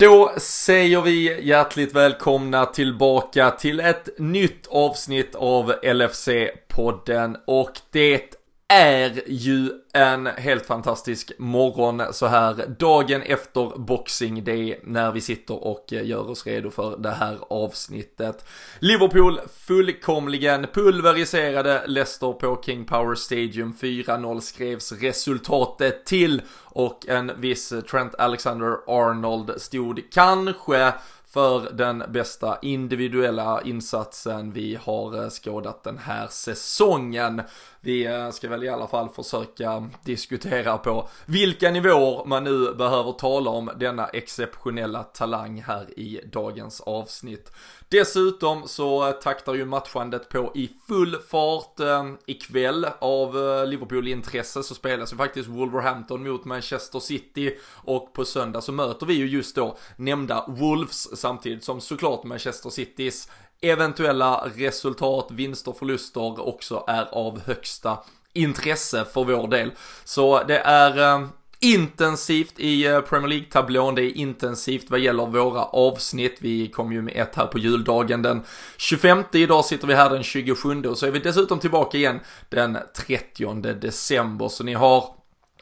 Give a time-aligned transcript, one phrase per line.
[0.00, 8.39] Då säger vi hjärtligt välkomna tillbaka till ett nytt avsnitt av LFC-podden och det
[8.70, 15.64] är ju en helt fantastisk morgon så här dagen efter Boxing Day när vi sitter
[15.64, 18.44] och gör oss redo för det här avsnittet.
[18.78, 27.72] Liverpool fullkomligen pulveriserade Leicester på King Power Stadium 4-0 skrevs resultatet till och en viss
[27.90, 30.92] Trent Alexander-Arnold stod kanske
[31.32, 37.42] för den bästa individuella insatsen vi har skådat den här säsongen.
[37.82, 43.12] Vi eh, ska väl i alla fall försöka diskutera på vilka nivåer man nu behöver
[43.12, 47.52] tala om denna exceptionella talang här i dagens avsnitt.
[47.88, 54.74] Dessutom så taktar ju matchandet på i full fart eh, ikväll av eh, Liverpool-intresse så
[54.74, 59.56] spelas ju faktiskt Wolverhampton mot Manchester City och på söndag så möter vi ju just
[59.56, 63.28] då nämnda Wolves samtidigt som såklart Manchester Citys
[63.60, 67.98] eventuella resultat, vinster, förluster också är av högsta
[68.32, 69.70] intresse för vår del.
[70.04, 71.26] Så det är eh,
[71.60, 73.94] intensivt i eh, Premier League-tablån.
[73.94, 76.36] Det är intensivt vad gäller våra avsnitt.
[76.40, 78.42] Vi kom ju med ett här på juldagen den
[78.76, 79.24] 25.
[79.32, 83.72] Idag sitter vi här den 27 och så är vi dessutom tillbaka igen den 30
[83.72, 84.48] december.
[84.48, 85.19] Så ni har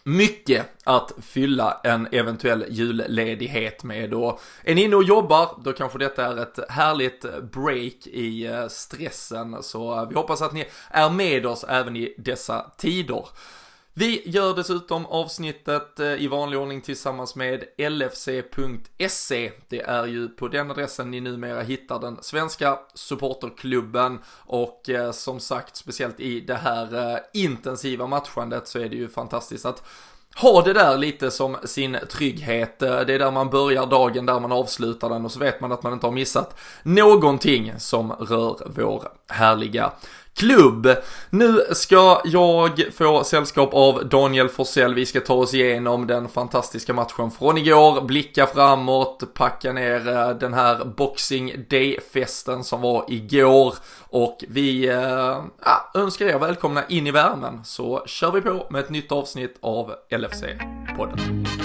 [0.08, 5.98] mycket att fylla en eventuell julledighet med och är ni inne och jobbar då kanske
[5.98, 11.10] detta är ett härligt break i eh, stressen så eh, vi hoppas att ni är
[11.10, 13.26] med oss även i dessa tider.
[13.98, 19.52] Vi gör dessutom avsnittet eh, i vanlig ordning tillsammans med LFC.se.
[19.68, 25.40] Det är ju på den adressen ni numera hittar den svenska supporterklubben och eh, som
[25.40, 29.82] sagt speciellt i det här eh, intensiva matchandet så är det ju fantastiskt att
[30.40, 32.82] ha det där lite som sin trygghet.
[32.82, 35.72] Eh, det är där man börjar dagen, där man avslutar den och så vet man
[35.72, 39.92] att man inte har missat någonting som rör vår härliga
[40.38, 40.88] klubb.
[41.30, 44.94] Nu ska jag få sällskap av Daniel Forsell.
[44.94, 50.30] Vi ska ta oss igenom den fantastiska matchen från igår, blicka framåt, packa ner eh,
[50.30, 53.74] den här Boxing Day-festen som var igår
[54.10, 55.38] och vi äh,
[55.94, 59.94] önskar er välkomna in i värmen så kör vi på med ett nytt avsnitt av
[60.28, 61.57] LFC-podden.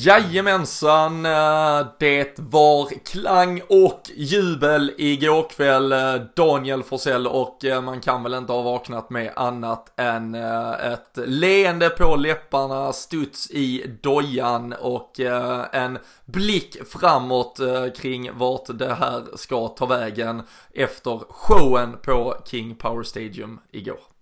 [0.00, 8.00] Jajamensan, eh, det var klang och jubel igår kväll, eh, Daniel Forsell och eh, man
[8.00, 14.74] kan väl inte ha vaknat med annat än ett leende på läpparna, studs i dojan
[14.80, 15.20] och
[15.72, 17.60] en blick framåt
[17.96, 20.42] kring vart det här ska ta vägen
[20.74, 24.17] efter showen på King Power Stadium igår.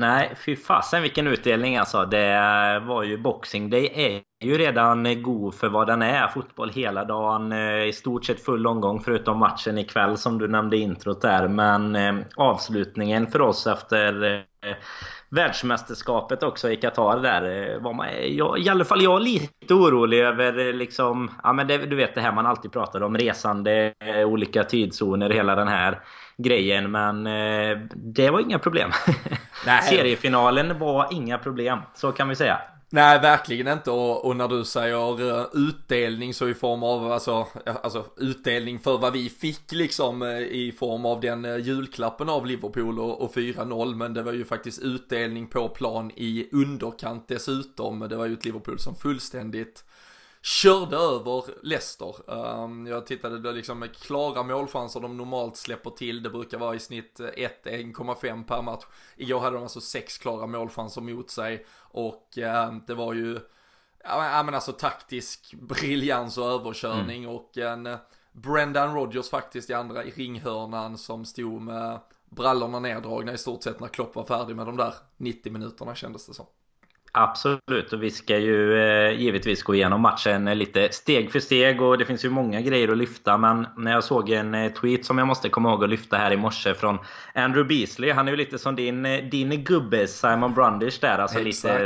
[0.00, 2.04] Nej, fy fasen vilken utdelning alltså.
[2.04, 6.28] Det var ju Boxing det är ju redan god för vad den är.
[6.28, 7.52] Fotboll hela dagen.
[7.52, 11.48] Eh, I stort sett full omgång förutom matchen ikväll som du nämnde i introt där.
[11.48, 14.76] Men eh, avslutningen för oss efter eh,
[15.30, 20.72] världsmästerskapet också i Qatar där var man, jag, i alla fall jag lite orolig över
[20.72, 23.94] liksom, ja men det, du vet det här man alltid pratar om, resande,
[24.26, 26.00] olika tidszoner, hela den här
[26.42, 26.90] grejen.
[26.90, 28.90] Men eh, det var inga problem.
[29.88, 32.60] Seriefinalen var inga problem, så kan vi säga.
[32.92, 33.90] Nej, verkligen inte.
[33.90, 37.46] Och, och, när du säger uh, utdelning så i form av, alltså,
[37.82, 42.98] alltså utdelning för vad vi fick liksom uh, i form av den julklappen av Liverpool
[42.98, 43.94] och, och 4-0.
[43.94, 48.00] Men det var ju faktiskt utdelning på plan i underkant dessutom.
[48.00, 49.84] Det var ju ett Liverpool som fullständigt
[50.42, 52.30] körde över Leicester.
[52.30, 56.22] Um, jag tittade då liksom med klara målchanser de normalt släpper till.
[56.22, 58.84] Det brukar vara i snitt 1-1,5 per match.
[59.16, 63.40] Igår hade de alltså sex klara målchanser mot sig och um, det var ju
[64.04, 67.36] Ja men alltså taktisk briljans och överkörning mm.
[67.36, 67.98] och en eh,
[68.32, 72.00] Brendan Rodgers faktiskt i andra i ringhörnan som stod med
[72.30, 76.26] brallorna neddragna i stort sett när Klopp var färdig med de där 90 minuterna kändes
[76.26, 76.46] det som.
[77.12, 81.98] Absolut, och vi ska ju eh, givetvis gå igenom matchen lite steg för steg och
[81.98, 85.18] det finns ju många grejer att lyfta men när jag såg en eh, tweet som
[85.18, 86.98] jag måste komma ihåg att lyfta här i morse från
[87.34, 88.12] Andrew Beasley.
[88.12, 91.80] Han är ju lite som din, eh, din gubbe Simon Brundish där, alltså Exakt.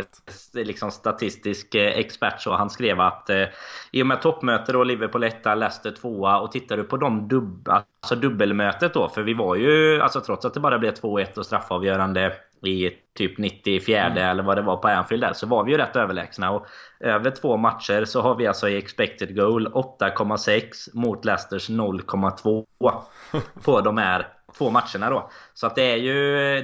[0.54, 2.52] lite liksom statistisk eh, expert så.
[2.52, 3.44] Han skrev att eh,
[3.90, 7.68] i och med toppmöte då, Liverpool 1, Leicester 2 och tittar du på de dub
[7.68, 11.46] alltså dubbelmötet då, för vi var ju, alltså trots att det bara blev 2-1 och
[11.46, 12.32] straffavgörande
[12.66, 14.18] i typ 94 mm.
[14.18, 16.50] eller vad det var på Anfield där så var vi ju rätt överlägsna.
[16.50, 16.66] Och
[17.00, 20.62] över två matcher så har vi alltså i expected goal 8,6
[20.92, 22.64] mot Leicesters 0,2
[23.64, 25.30] på de här två matcherna då.
[25.54, 26.14] Så att det är ju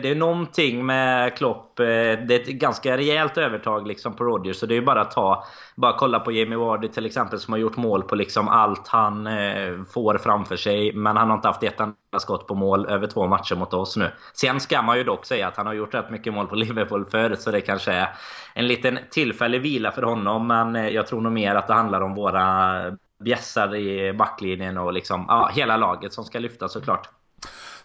[0.03, 1.81] det är någonting med Klopp.
[1.81, 4.57] Eh, det är ett ganska rejält övertag liksom på Rodgers.
[4.57, 5.45] Så det är ju bara att ta...
[5.77, 9.27] Bara kolla på Jamie Vardy till exempel som har gjort mål på liksom allt han
[9.27, 10.93] eh, får framför sig.
[10.93, 13.97] Men han har inte haft ett enda skott på mål över två matcher mot oss
[13.97, 14.11] nu.
[14.33, 17.07] Sen ska man ju dock säga att han har gjort rätt mycket mål på Liverpool
[17.11, 17.41] förut.
[17.41, 18.09] Så det kanske är
[18.55, 20.47] en liten tillfällig vila för honom.
[20.47, 22.83] Men eh, jag tror nog mer att det handlar om våra
[23.25, 27.20] bjässar i backlinjen och liksom, ja, hela laget som ska lyfta såklart.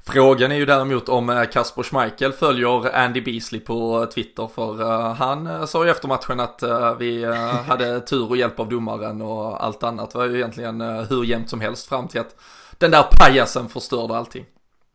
[0.07, 5.13] Frågan är ju däremot om eh, Kasper Schmeichel följer Andy Beasley på Twitter för eh,
[5.13, 6.63] han eh, sa ju efter matchen att
[6.99, 7.25] vi
[7.67, 11.61] hade tur och hjälp av domaren och allt annat var ju egentligen hur jämnt som
[11.61, 12.35] helst fram till att
[12.77, 14.45] den där pajasen förstörde allting.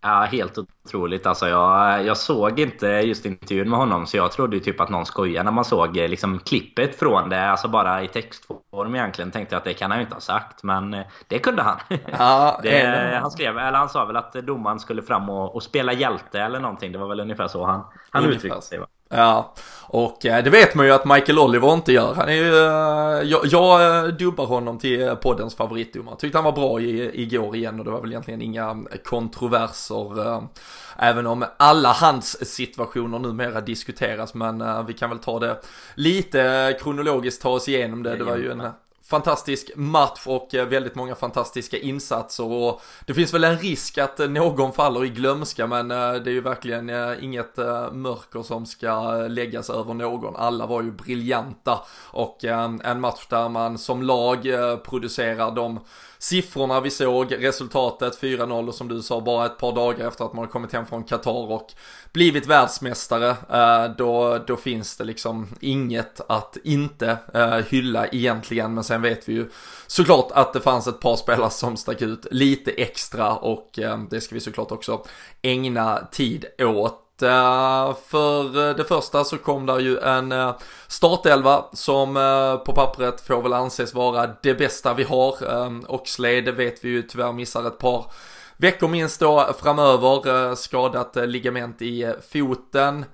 [0.02, 1.26] Ja, helt otroligt.
[1.26, 5.06] Alltså jag, jag såg inte just intervjun med honom så jag trodde typ att någon
[5.06, 7.50] skojade när man såg eh, liksom klippet från det.
[7.50, 9.31] Alltså bara i textform egentligen.
[9.31, 10.62] Tänkte jag att det kan han ju inte ha sagt.
[10.62, 11.79] Men eh, det kunde han.
[12.19, 15.93] Ja, det, han skrev, eller han sa väl att domaren skulle fram och, och, spela
[15.93, 16.93] hjälte eller någonting.
[16.93, 18.79] Det var väl ungefär så han, han uttryckte sig.
[18.79, 18.87] Va?
[19.12, 22.15] Ja, och eh, det vet man ju att Michael Oliver inte gör.
[22.15, 26.17] Han är ju, eh, jag, jag eh, dubbar honom till poddens favoritdomare.
[26.17, 30.43] Tyckte han var bra i, igår igen och det var väl egentligen inga kontroverser.
[30.97, 35.61] Även om alla hans situationer numera diskuteras men vi kan väl ta det
[35.95, 38.17] lite kronologiskt, ta oss igenom det.
[38.17, 38.62] Det var ju en
[39.11, 44.21] fantastisk match och eh, väldigt många fantastiska insatser och det finns väl en risk att
[44.21, 46.91] eh, någon faller i glömska men eh, det är ju verkligen
[47.21, 47.57] inget
[47.93, 50.37] mörker som ska läggas över någon.
[50.37, 51.81] Alla var ju briljanta
[52.11, 54.43] och en match där man som lag
[54.85, 55.81] producerar de
[56.20, 60.32] siffrorna vi såg, resultatet 4-0 och som du sa bara ett par dagar efter att
[60.32, 61.72] man har kommit hem från Qatar och
[62.12, 68.75] blivit världsmästare, eh, då, då finns det liksom inget att inte eh, hylla egentligen.
[68.75, 69.50] Men sen vet vi ju
[69.87, 74.20] såklart att det fanns ett par spelare som stack ut lite extra och eh, det
[74.20, 75.05] ska vi såklart också
[75.43, 77.06] ägna tid åt.
[77.22, 80.56] Eh, för eh, det första så kom där ju en eh,
[80.88, 82.14] startelva som
[82.67, 85.52] på pappret får väl anses vara det bästa vi har.
[85.52, 88.12] Ehm, Oxlade vet vi ju tyvärr missar ett par
[88.56, 93.05] Veckor minst då framöver, skadat ligament i foten.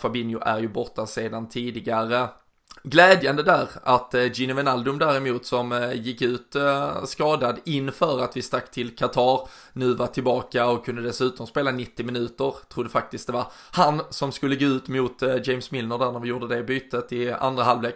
[0.00, 2.28] Fabinho är ju borta sedan tidigare.
[2.84, 8.36] Glädjande där att eh, Gino Wijnaldum däremot som eh, gick ut eh, skadad inför att
[8.36, 12.54] vi stack till Qatar nu var tillbaka och kunde dessutom spela 90 minuter.
[12.68, 16.28] Trodde faktiskt det var han som skulle gå ut mot James Milner där när vi
[16.28, 17.94] gjorde det bytet i andra halvlek.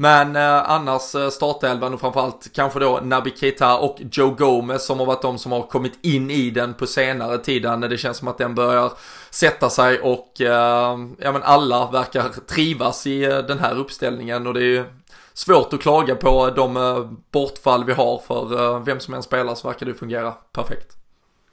[0.00, 4.98] Men eh, annars eh, startelvan och framförallt kanske då Nabi Keita och Joe Gomez som
[4.98, 7.80] har varit de som har kommit in i den på senare tiden.
[7.80, 8.92] Det känns som att den börjar
[9.30, 14.54] sätta sig och eh, ja men alla verkar trivas i eh, den här uppställningen och
[14.54, 14.84] det är ju
[15.32, 19.54] svårt att klaga på de eh, bortfall vi har för eh, vem som än spelar
[19.54, 20.99] så verkar det fungera perfekt.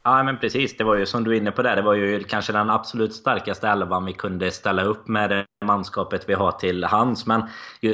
[0.07, 1.75] Ja men precis, det var ju som du är inne på där.
[1.75, 6.30] Det var ju kanske den absolut starkaste elvan vi kunde ställa upp med det manskapet
[6.30, 7.25] vi har till hands.
[7.25, 7.42] Men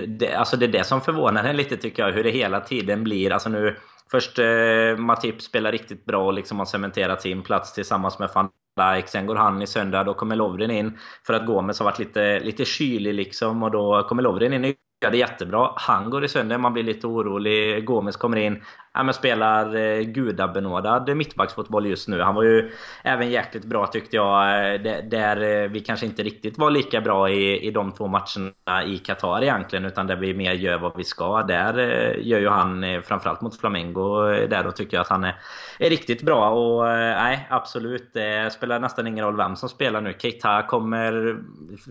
[0.08, 2.12] det, alltså det är det som förvånar en lite tycker jag.
[2.12, 3.32] Hur det hela tiden blir.
[3.32, 3.76] Alltså nu,
[4.12, 8.50] först eh, Matip spelar riktigt bra och liksom har cementerat sin plats tillsammans med van
[8.76, 9.08] Dijk.
[9.08, 10.04] Sen går han i söndag.
[10.04, 10.98] Då kommer Lovren in.
[11.26, 13.64] För att Gomes har varit lite, lite kylig liksom.
[13.64, 15.72] Och då kommer Lovren in i gör det jättebra.
[15.76, 17.86] Han går i sönder, man blir lite orolig.
[17.86, 18.64] Gomes kommer in.
[18.96, 22.22] Ja, men spelar eh, gudabenådad mittbacksfotboll just nu.
[22.22, 22.72] Han var ju
[23.04, 24.74] även jäkligt bra tyckte jag.
[24.74, 28.84] Eh, där eh, vi kanske inte riktigt var lika bra i, i de två matcherna
[28.86, 29.86] i Qatar egentligen.
[29.86, 31.44] Utan där vi mer gör vad vi ska.
[31.44, 35.36] Där eh, gör ju han, framförallt mot Flamengo, där då tycker jag att han är,
[35.80, 36.50] är riktigt bra.
[36.50, 38.14] Och nej, absolut.
[38.14, 40.14] Det spelar nästan ingen roll vem som spelar nu.
[40.20, 41.38] Keita kommer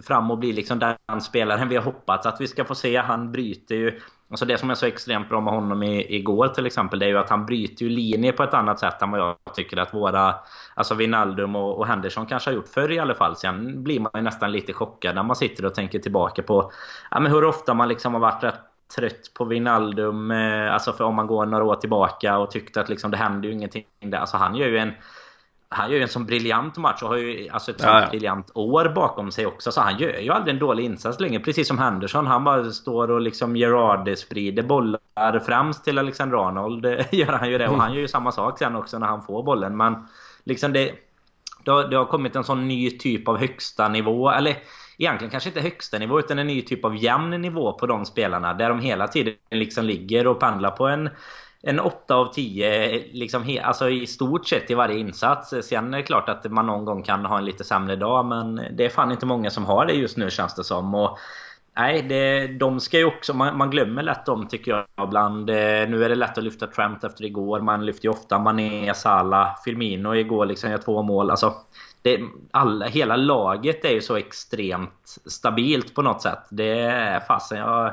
[0.07, 3.02] fram och blir liksom den spelaren vi har hoppats att vi ska få se.
[3.03, 4.01] Han bryter ju
[4.33, 7.09] Alltså det som är så extremt bra med honom i, igår till exempel, det är
[7.09, 9.95] ju att han bryter ju linjer på ett annat sätt än vad jag tycker att
[9.95, 10.35] våra,
[10.75, 13.37] alltså Wijnaldum och, och Henderson kanske har gjort förr i alla fall.
[13.37, 16.73] Sen blir man ju nästan lite chockad när man sitter och tänker tillbaka på
[17.11, 18.61] ja, men hur ofta man liksom har varit rätt
[18.97, 22.89] trött på Wijnaldum, eh, alltså för om man går några år tillbaka och tyckte att
[22.89, 24.19] liksom det händer ju ingenting där.
[24.19, 24.93] Alltså han gör ju en
[25.73, 28.09] han gör ju en sån briljant match och har ju alltså ett sånt ja, ja.
[28.11, 29.73] briljant år bakom sig också.
[29.73, 31.41] Så han gör ju aldrig en dålig insats längre.
[31.41, 32.27] Precis som Henderson.
[32.27, 36.85] Han bara står och liksom Gerard sprider bollar främst till Alexander Arnold.
[37.13, 37.69] gör han ju det.
[37.69, 39.77] Och han gör ju samma sak sen också när han får bollen.
[39.77, 40.09] Men
[40.45, 40.93] liksom det...
[41.65, 44.31] Det har, det har kommit en sån ny typ av högsta nivå.
[44.31, 44.57] Eller
[44.99, 48.55] egentligen kanske inte högsta nivå utan en ny typ av jämn nivå på de spelarna.
[48.55, 51.11] Där de hela tiden liksom ligger och pendlar på en
[51.63, 55.55] en 8 av 10 eh, liksom, alltså i stort sett i varje insats.
[55.63, 58.61] Sen är det klart att man någon gång kan ha en lite sämre dag men
[58.73, 60.95] det är fan inte många som har det just nu känns det som.
[60.95, 61.19] Och,
[61.77, 63.35] Nej, det, de ska ju också...
[63.35, 65.51] Man, man, glömmer lätt dem tycker jag ibland.
[65.51, 65.57] Eh,
[65.89, 67.61] nu är det lätt att lyfta Trent efter igår.
[67.61, 71.31] Man lyfter ju ofta Mané, Salah, Firmino igår liksom gör två mål.
[71.31, 71.55] Alltså,
[72.03, 76.43] det, alla, hela laget är ju så extremt stabilt på något sätt.
[76.51, 77.93] Det är fasen jag...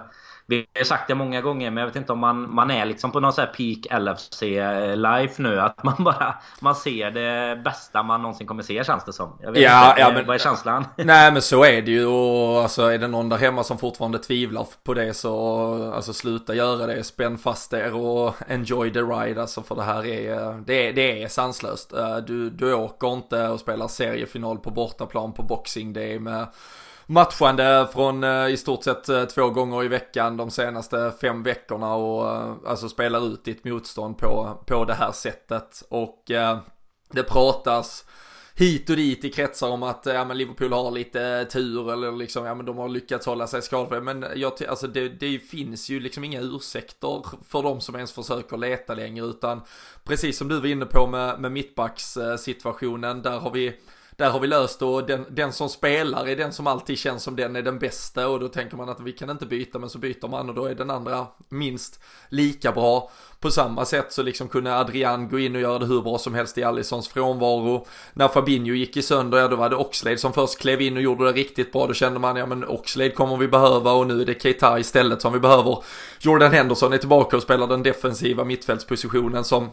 [0.49, 3.11] Vi har sagt det många gånger, men jag vet inte om man, man är liksom
[3.11, 5.59] på någon här peak LFC-life nu.
[5.59, 9.37] Att man bara man ser det bästa man någonsin kommer se känns det som.
[9.41, 10.85] Jag vet ja, inte, ja, men, vad är känslan?
[10.97, 14.19] Nej men så är det ju och alltså är det någon där hemma som fortfarande
[14.19, 17.03] tvivlar på det så alltså sluta göra det.
[17.03, 21.23] Spänn fast er och enjoy the ride alltså för det här är, det är, det
[21.23, 21.93] är sanslöst.
[21.93, 26.47] Eh, du, du åker inte och spelar seriefinal på bortaplan på Boxing Day med
[27.09, 31.95] matchande från eh, i stort sett eh, två gånger i veckan de senaste fem veckorna
[31.95, 35.83] och eh, alltså spelar ut ditt motstånd på, på det här sättet.
[35.89, 36.23] Och
[37.11, 38.05] det pratas
[38.55, 42.45] hit och dit i kretsar om att ja, men Liverpool har lite tur eller liksom,
[42.45, 44.01] ja men de har lyckats hålla sig skadefria.
[44.01, 48.57] Men jag, alltså det, det finns ju liksom inga ursäkter för de som ens försöker
[48.57, 49.61] leta längre utan
[50.03, 53.75] precis som du var inne på med, med mittbackssituationen, där har vi
[54.19, 57.35] där har vi löst och den, den som spelar är den som alltid känns som
[57.35, 59.97] den är den bästa och då tänker man att vi kan inte byta men så
[59.97, 61.99] byter man och då är den andra minst
[62.29, 63.11] lika bra.
[63.39, 66.33] På samma sätt så liksom kunde Adrian gå in och göra det hur bra som
[66.33, 67.87] helst i Allisons frånvaro.
[68.13, 71.03] När Fabinho gick i sönder, ja då var det Oxlade som först klev in och
[71.03, 71.87] gjorde det riktigt bra.
[71.87, 75.21] Då kände man, ja men Oxlade kommer vi behöva och nu är det Keita istället
[75.21, 75.83] som vi behöver.
[76.19, 79.69] Jordan Henderson är tillbaka och spelar den defensiva mittfältspositionen som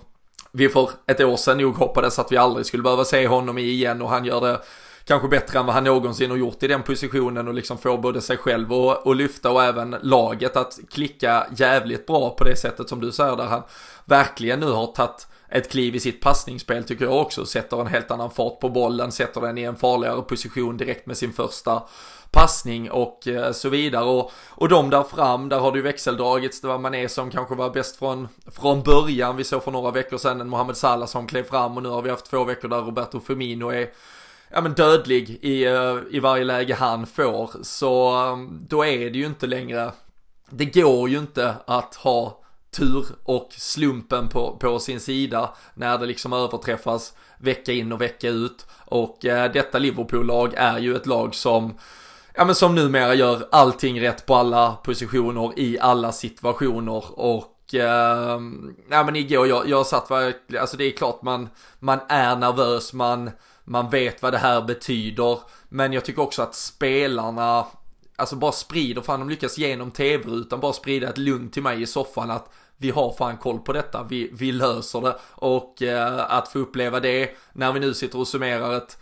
[0.57, 3.63] vi för ett år sedan nog hoppades att vi aldrig skulle behöva se honom i
[3.63, 4.61] igen och han gör det
[5.05, 8.21] kanske bättre än vad han någonsin har gjort i den positionen och liksom får både
[8.21, 12.89] sig själv och, och lyfta och även laget att klicka jävligt bra på det sättet
[12.89, 13.63] som du säger där han
[14.05, 17.47] verkligen nu har tagit ett kliv i sitt passningsspel tycker jag också.
[17.47, 21.17] Sätter en helt annan fart på bollen, sätter den i en farligare position direkt med
[21.17, 21.83] sin första
[22.31, 24.05] passning och eh, så vidare.
[24.05, 26.61] Och, och de där fram, där har det ju växeldragits.
[26.61, 29.37] Det var Mané som kanske var bäst från, från början.
[29.37, 32.03] Vi såg för några veckor sedan en Mohamed Salah som klev fram och nu har
[32.03, 33.91] vi haft två veckor där Roberto Firmino är
[34.51, 37.51] ja men dödlig i, eh, i varje läge han får.
[37.63, 38.37] Så eh,
[38.69, 39.93] då är det ju inte längre,
[40.51, 42.46] det går ju inte att ha
[42.77, 48.29] tur och slumpen på, på sin sida när det liksom överträffas vecka in och vecka
[48.29, 48.67] ut.
[48.85, 51.75] Och eh, detta Liverpool-lag är ju ett lag som
[52.35, 58.41] ja men som numera gör allting rätt på alla positioner i alla situationer och eh,
[58.91, 62.93] ja men igår jag, jag satt verkligen, alltså det är klart man, man är nervös,
[62.93, 63.31] man,
[63.65, 67.67] man vet vad det här betyder, men jag tycker också att spelarna,
[68.17, 71.87] alltså bara sprider, fan de lyckas genom tv-rutan bara sprida ett lugn till mig i
[71.87, 76.49] soffan att vi har fan koll på detta, vi, vi löser det och eh, att
[76.49, 78.99] få uppleva det när vi nu sitter och summerar ett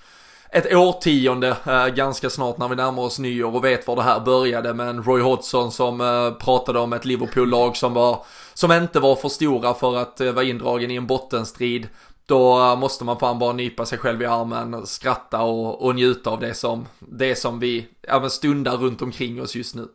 [0.54, 4.20] ett årtionde eh, ganska snart när vi närmar oss nyår och vet var det här
[4.20, 9.00] började med en Roy Hodgson som eh, pratade om ett Liverpool-lag som var som inte
[9.00, 11.88] var för stora för att eh, vara indragen i en bottenstrid.
[12.26, 16.30] Då eh, måste man fan bara nypa sig själv i armen, skratta och, och njuta
[16.30, 19.88] av det som, det som vi ja, stundar runt omkring oss just nu.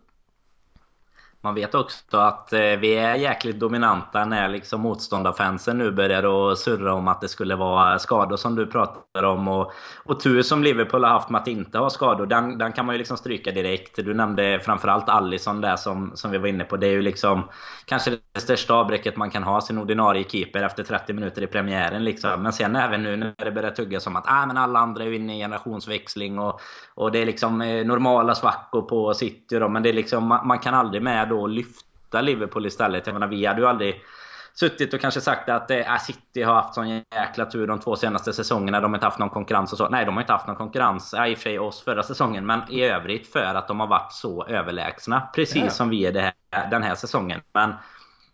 [1.42, 6.60] Man vet också att eh, vi är jäkligt dominanta när liksom motståndarfansen nu börjar att
[6.60, 9.48] surra om att det skulle vara skador som du pratar om.
[9.48, 9.72] Och,
[10.06, 12.96] och tur som Liverpool har haft med att inte ha skador, den, den kan man
[12.96, 13.96] ju liksom stryka direkt.
[13.96, 16.78] Du nämnde framförallt Allison där som, som vi var inne på.
[16.78, 17.44] Det är ju liksom
[17.86, 22.04] kanske det största avbräcket man kan ha sin ordinarie keeper efter 30 minuter i premiären.
[22.04, 22.44] Liksom.
[22.44, 25.14] Men sen även nu när det börjar tuggas om att ah, men alla andra är
[25.14, 26.62] inne i generationsväxling och,
[26.96, 29.60] och det är liksom eh, normala svackor på City.
[29.60, 33.08] Då, men det är liksom, man, man kan aldrig med då lyfta Liverpool istället.
[33.08, 34.04] Jag menar, vi hade ju aldrig
[34.54, 38.34] suttit och kanske sagt att äh, City har haft sån jäkla tur de två senaste
[38.34, 38.80] säsongerna.
[38.80, 39.90] De har inte haft någon konkurrens och så.
[39.90, 41.14] Nej, de har inte haft någon konkurrens.
[41.18, 42.46] Ja, i och för sig oss förra säsongen.
[42.46, 45.30] Men i övrigt för att de har varit så överlägsna.
[45.36, 45.70] Precis ja.
[45.70, 47.42] som vi är här, den här säsongen.
[47.54, 47.74] Men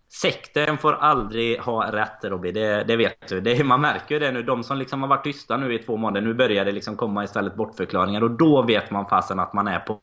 [0.09, 3.41] Sekten får aldrig ha rätt Robby, det, det vet du.
[3.41, 4.43] Det, man märker ju det nu.
[4.43, 7.24] De som liksom har varit tysta nu i två månader, nu börjar det liksom komma
[7.24, 8.24] istället bortförklaringar.
[8.24, 10.00] Och då vet man fasen att man är på,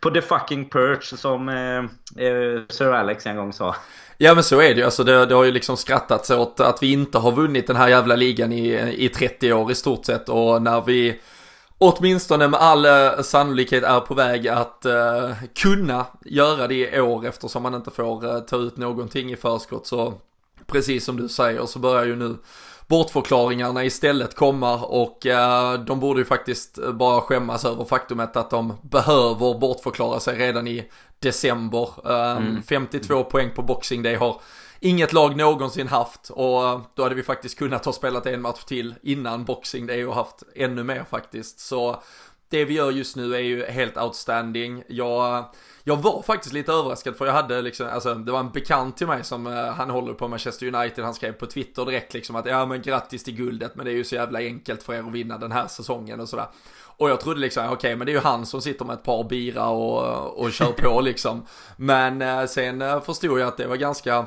[0.00, 1.78] på, the fucking perch som eh,
[2.26, 3.74] eh, Sir Alex en gång sa.
[4.18, 6.82] Ja men så är det ju, alltså det, det har ju liksom skrattats åt att
[6.82, 10.28] vi inte har vunnit den här jävla ligan i, i 30 år i stort sett.
[10.28, 11.20] Och när vi
[11.78, 17.26] åtminstone med all eh, sannolikhet är på väg att uh, kunna göra det i år
[17.26, 20.14] eftersom man inte får uh, ta ut någonting i förskott så
[20.66, 22.36] precis som du säger så börjar ju nu
[22.86, 28.72] bortförklaringarna istället komma och uh, de borde ju faktiskt bara skämmas över faktumet att de
[28.82, 31.88] behöver bortförklara sig redan i december.
[32.36, 32.62] Mm.
[32.62, 34.40] 52 poäng på Boxing Day har
[34.80, 38.94] inget lag någonsin haft och då hade vi faktiskt kunnat ha spelat en match till
[39.02, 41.60] innan boxing det och haft ännu mer faktiskt.
[41.60, 42.02] Så
[42.50, 44.82] det vi gör just nu är ju helt outstanding.
[44.88, 45.44] Jag,
[45.84, 49.06] jag var faktiskt lite överraskad för jag hade liksom, alltså det var en bekant till
[49.06, 52.46] mig som, uh, han håller på Manchester United, han skrev på Twitter direkt liksom att
[52.46, 55.12] ja men grattis till guldet men det är ju så jävla enkelt för er att
[55.12, 56.46] vinna den här säsongen och sådär.
[56.98, 59.02] Och jag trodde liksom, okej okay, men det är ju han som sitter med ett
[59.02, 61.46] par bira och, och kör på liksom.
[61.76, 64.26] Men uh, sen uh, förstod jag att det var ganska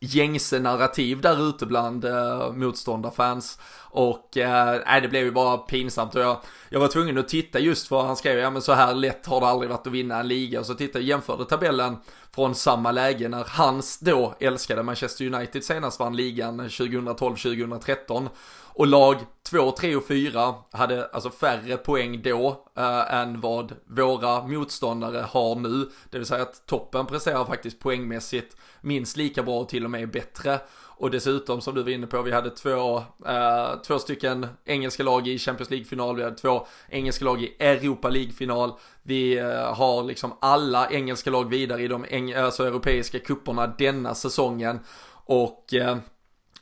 [0.00, 3.58] gängse narrativ där ute bland eh, motståndarfans.
[3.90, 7.88] Och eh, det blev ju bara pinsamt och jag, jag var tvungen att titta just
[7.88, 10.28] för han skrev ja men så här lätt har det aldrig varit att vinna en
[10.28, 10.60] liga.
[10.60, 11.96] Och så tittade jag jämförde tabellen
[12.34, 18.28] från samma läge när hans då älskade Manchester United senast vann ligan 2012-2013.
[18.78, 24.46] Och lag 2, 3 och 4 hade alltså färre poäng då eh, än vad våra
[24.46, 25.88] motståndare har nu.
[26.10, 30.10] Det vill säga att toppen presterar faktiskt poängmässigt minst lika bra och till och med
[30.10, 30.60] bättre.
[30.98, 35.28] Och dessutom som du var inne på, vi hade två, eh, två stycken engelska lag
[35.28, 38.72] i Champions League-final, vi hade två engelska lag i Europa League-final.
[39.02, 42.04] Vi eh, har liksom alla engelska lag vidare i de
[42.36, 44.80] alltså, europeiska kupperna denna säsongen.
[45.28, 45.96] Och eh,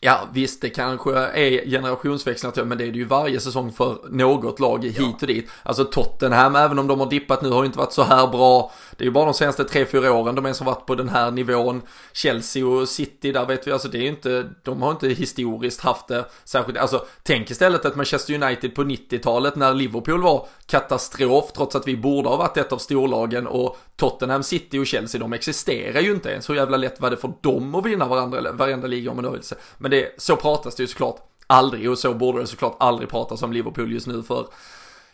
[0.06, 4.60] Ja visst det kanske är generationsväxling men det är det ju varje säsong för något
[4.60, 5.50] lag hit och dit.
[5.62, 8.72] Alltså Tottenham även om de har dippat nu har inte varit så här bra.
[8.96, 11.30] Det är ju bara de senaste 3-4 åren de ens har varit på den här
[11.30, 11.82] nivån.
[12.12, 15.80] Chelsea och City där vet vi alltså det är ju inte, de har inte historiskt
[15.80, 21.52] haft det särskilt, alltså tänk istället att Manchester United på 90-talet när Liverpool var katastrof
[21.52, 25.32] trots att vi borde ha varit ett av storlagen och Tottenham City och Chelsea de
[25.32, 26.50] existerar ju inte ens.
[26.50, 29.42] Hur jävla lätt var det för dem att vinna varandra, varenda liga om man vill.
[29.78, 33.42] Men det, så pratas det ju såklart aldrig och så borde det såklart aldrig pratas
[33.42, 34.46] om Liverpool just nu för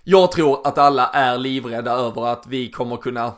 [0.04, 3.32] jag tror att alla är livrädda över att vi kommer kunna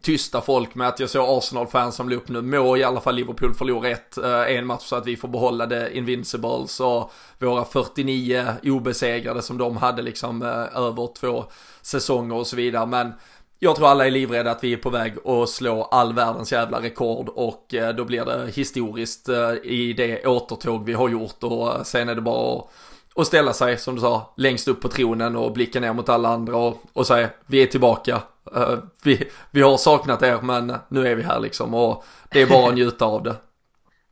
[0.00, 3.14] tysta folk med att jag såg Arsenal-fans som blev upp nu, må i alla fall
[3.14, 7.64] Liverpool förlora ett, eh, en match så att vi får behålla det Invincibles och våra
[7.64, 11.44] 49 obesegrade som de hade liksom eh, över två
[11.82, 12.86] säsonger och så vidare.
[12.86, 13.12] Men
[13.58, 16.82] jag tror alla är livrädda att vi är på väg att slå all världens jävla
[16.82, 21.74] rekord och eh, då blir det historiskt eh, i det återtåg vi har gjort och
[21.74, 22.70] eh, sen är det bara att
[23.16, 26.28] och ställa sig, som du sa, längst upp på tronen och blicka ner mot alla
[26.28, 28.22] andra och, och säga vi är tillbaka.
[28.56, 32.46] Uh, vi, vi har saknat er men nu är vi här liksom och det är
[32.46, 33.36] bara att njuta av det.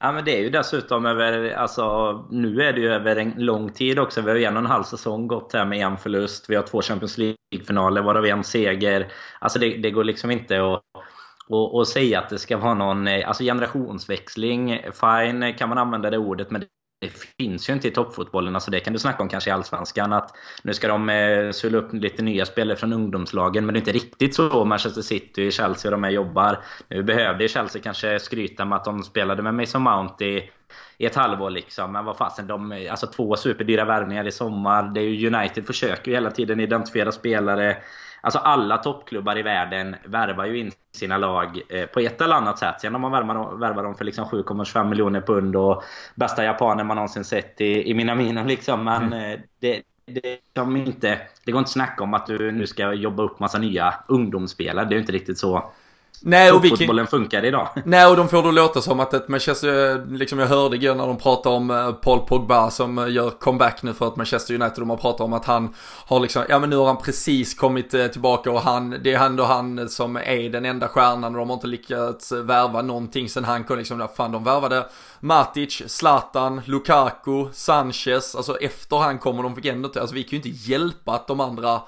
[0.00, 3.72] Ja men det är ju dessutom över, alltså nu är det ju över en lång
[3.72, 4.20] tid också.
[4.20, 6.50] Vi har ju en och en halv säsong gått här med en förlust.
[6.50, 9.08] Vi har två Champions League-finaler varav en seger.
[9.38, 10.82] Alltså det, det går liksom inte att
[11.48, 14.80] och, och säga att det ska vara någon eh, alltså generationsväxling.
[14.92, 16.64] Fine kan man använda det ordet men
[17.04, 18.54] det finns ju inte i toppfotbollen.
[18.54, 20.12] Alltså det kan du snacka om kanske i Allsvenskan.
[20.12, 23.66] Att nu ska de eh, sula upp lite nya spelare från ungdomslagen.
[23.66, 26.58] Men det är inte riktigt så Manchester City, Chelsea och de här jobbar.
[26.88, 30.50] Nu behövde Chelsea kanske skryta med att de spelade med Mason Mount i,
[30.98, 31.92] i ett halvår liksom.
[31.92, 34.82] Men vad fasen, de, alltså två superdyra värvningar i sommar.
[34.94, 37.76] Det är ju United försöker ju hela tiden identifiera spelare.
[38.24, 42.58] Alltså alla toppklubbar i världen värvar ju in sina lag eh, på ett eller annat
[42.58, 42.80] sätt.
[42.80, 45.82] Sen om man värvar, värvar dem för liksom 7,25 miljoner pund och
[46.14, 48.84] bästa japaner man någonsin sett i, i Minamino liksom.
[48.84, 49.32] Men mm.
[49.32, 52.92] Eh, det, det, de inte, det går inte att snacka om att du nu ska
[52.92, 54.84] jobba upp massa nya ungdomsspelare.
[54.84, 55.70] Det är ju inte riktigt så
[56.26, 57.68] Nej, och fotbollen funkar idag.
[57.84, 61.06] Nej, och de får då låta som att ett Manchester, liksom jag hörde igår när
[61.06, 64.78] de pratade om eh, Paul Pogba som eh, gör comeback nu för att Manchester United,
[64.78, 65.74] de har pratat om att han
[66.06, 69.26] har liksom, ja men nu har han precis kommit eh, tillbaka och han, det är
[69.26, 73.44] ändå han som är den enda stjärnan och de har inte lyckats värva någonting sen
[73.44, 74.86] han kom liksom, fan de värvade
[75.20, 80.30] Matic, Zlatan, Lukaku, Sanchez, alltså efter han kommer de fick ändå inte, alltså vi kan
[80.30, 81.80] ju inte hjälpa att de andra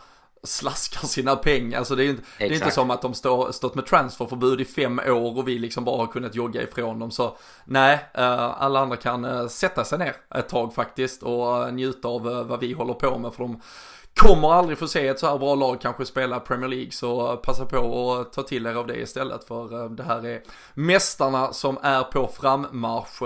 [0.46, 1.78] slaskar sina pengar.
[1.78, 4.64] Alltså det är, inte, det är inte som att de stå, stått med transferförbud i
[4.64, 7.10] fem år och vi liksom bara har kunnat jogga ifrån dem.
[7.10, 11.72] Så nej, uh, alla andra kan uh, sätta sig ner ett tag faktiskt och uh,
[11.72, 13.34] njuta av vad vi håller på med.
[13.34, 13.60] För de
[14.14, 16.90] kommer aldrig få se ett så här bra lag kanske spela Premier League.
[16.90, 19.44] Så passa på att ta till er av det istället.
[19.44, 20.42] För det här är
[20.74, 23.22] mästarna som är på frammarsch.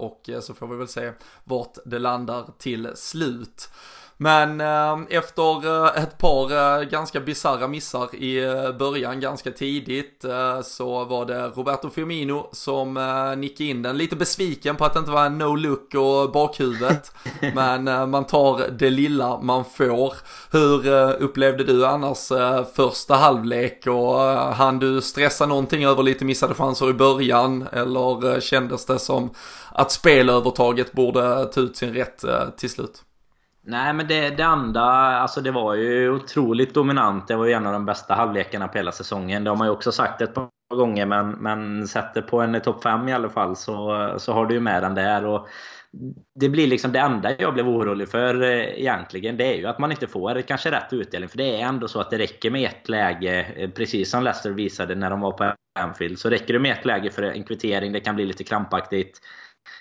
[0.00, 1.12] och så får vi väl se
[1.44, 3.68] vart det landar till slut.
[4.16, 8.42] Men eh, efter eh, ett par eh, ganska bizarra missar i
[8.78, 10.24] början ganska tidigt
[10.64, 12.94] så var det Roberto Firmino som
[13.36, 13.98] nickade in den.
[13.98, 17.12] Lite besviken på att det inte var en no-look och bakhuvudet.
[17.54, 20.14] Men man tar det lilla man får.
[20.50, 20.88] Hur
[21.22, 22.28] upplevde du annars
[22.74, 24.18] första halvlek och
[24.54, 27.68] hann du stressa någonting över lite missade chanser i början?
[27.72, 29.30] Eller kändes det som
[29.72, 32.24] att spelövertaget borde ta ut sin rätt
[32.56, 33.02] till slut?
[33.66, 34.82] Nej men det, det andra,
[35.18, 37.28] alltså det var ju otroligt dominant.
[37.28, 39.44] Det var ju en av de bästa halvlekarna på hela säsongen.
[39.44, 42.82] Det har man ju också sagt ett par gånger men, men sätter på en topp
[42.82, 45.26] 5 i alla fall så, så har du ju med den där.
[45.26, 45.48] Och
[46.40, 49.36] det blir liksom det enda jag blev orolig för eh, egentligen.
[49.36, 51.28] Det är ju att man inte får kanske rätt utdelning.
[51.28, 53.46] För det är ändå så att det räcker med ett läge.
[53.56, 56.18] Eh, precis som Leicester visade när de var på Anfield.
[56.18, 57.92] Så räcker det med ett läge för en kvittering.
[57.92, 59.20] Det kan bli lite krampaktigt.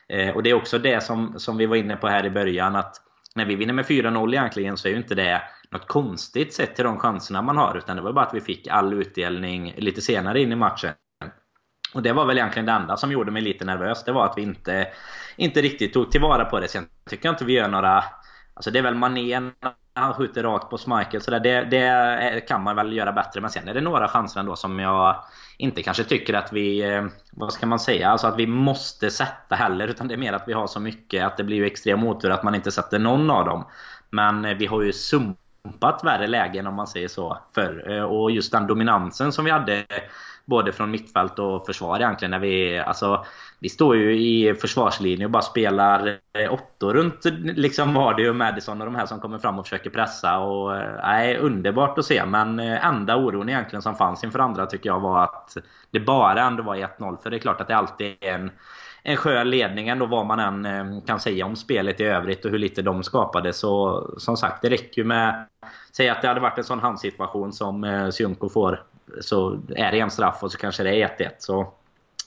[0.10, 2.76] Eh, och det är också det som, som vi var inne på här i början.
[2.76, 2.96] Att
[3.36, 5.42] när vi vinner med 4-0 egentligen så är ju inte det
[5.72, 7.78] något konstigt sett till de chanserna man har.
[7.78, 10.94] Utan det var bara att vi fick all utdelning lite senare in i matchen.
[11.94, 14.04] Och det var väl egentligen det enda som gjorde mig lite nervös.
[14.04, 14.88] Det var att vi inte,
[15.36, 16.68] inte riktigt tog tillvara på det.
[16.68, 18.04] Sen tycker jag inte vi gör några...
[18.54, 19.52] Alltså det är väl manén
[19.94, 21.22] han skjuter rakt på Schmeichel.
[21.22, 23.42] Så det, det kan man väl göra bättre.
[23.42, 25.16] Men sen är det några chanser ändå som jag
[25.58, 26.94] inte kanske tycker att vi...
[26.94, 28.10] Eh, vad ska man säga?
[28.10, 29.88] Alltså att vi måste sätta heller.
[29.88, 32.32] Utan det är mer att vi har så mycket att det blir ju extrem otur
[32.32, 33.66] att man inte sätter någon av dem.
[34.10, 37.92] Men eh, vi har ju sumpat värre lägen om man säger så förr.
[37.92, 39.86] Eh, och just den dominansen som vi hade
[40.46, 42.32] både från mittfält och försvar egentligen.
[42.32, 43.26] När vi, alltså,
[43.60, 48.82] vi står ju i försvarslinjen och bara spelar eh, åttor runt liksom Vardy och Madison
[48.82, 50.40] och de här som kommer fram och försöker pressa.
[50.40, 52.26] Och, eh, nej, underbart att se.
[52.26, 55.58] Men eh, enda oron egentligen som fanns inför andra tycker jag var att
[55.92, 57.22] det bara ändå var 1-0.
[57.24, 58.52] För det är klart att det alltid är en
[59.06, 62.58] en skön ledning ändå vad man än kan säga om spelet i övrigt och hur
[62.58, 63.54] lite de skapade.
[63.54, 65.46] Så som sagt, det räcker ju med...
[65.92, 68.84] Säg att det hade varit en sån handsituation som Sjunko får
[69.22, 71.30] så är det en straff och så kanske det är 1-1.
[71.40, 71.74] Så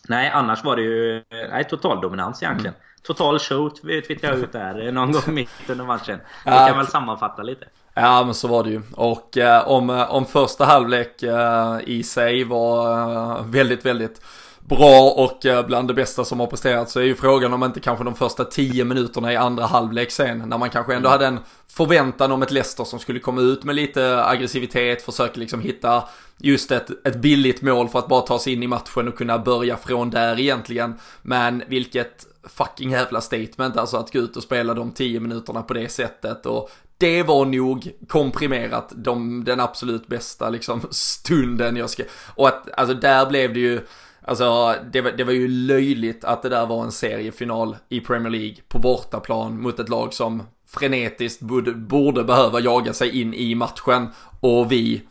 [0.09, 2.75] nej, annars var det ju nej, total dominans egentligen.
[2.75, 2.87] Mm.
[3.03, 6.21] Total show twittrade jag ut där någon gång mitt under matchen.
[6.45, 7.67] Ja, kan väl sammanfatta lite.
[7.95, 8.83] Ja men så var det ju.
[8.95, 13.01] Och eh, om, eh, om första halvlek eh, i sig var
[13.39, 14.21] eh, väldigt, väldigt
[14.69, 17.81] bra och eh, bland det bästa som har presterat så är ju frågan om inte
[17.81, 21.13] kanske de första tio minuterna i andra halvlek sen när man kanske ändå mm.
[21.13, 25.61] hade en förväntan om ett Leicester som skulle komma ut med lite aggressivitet, försöka liksom
[25.61, 26.05] hitta
[26.39, 29.39] just ett, ett billigt mål för att bara ta sig in i matchen och kunna
[29.39, 30.95] börja från där egentligen.
[31.23, 35.75] Men vilket fucking jävla statement alltså att gå ut och spela de tio minuterna på
[35.75, 42.03] det sättet och det var nog komprimerat de, den absolut bästa liksom stunden jag ska,
[42.35, 43.81] och att alltså där blev det ju
[44.29, 48.31] Alltså det var, det var ju löjligt att det där var en seriefinal i Premier
[48.31, 53.55] League på bortaplan mot ett lag som frenetiskt borde, borde behöva jaga sig in i
[53.55, 54.09] matchen
[54.41, 55.03] och vi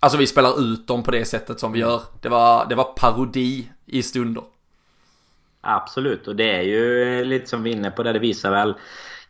[0.00, 2.02] Alltså vi spelar ut dem på det sättet som vi gör.
[2.22, 4.44] Det var, det var parodi i stunder.
[5.60, 8.74] Absolut, och det är ju lite som vi är inne på där det visar väl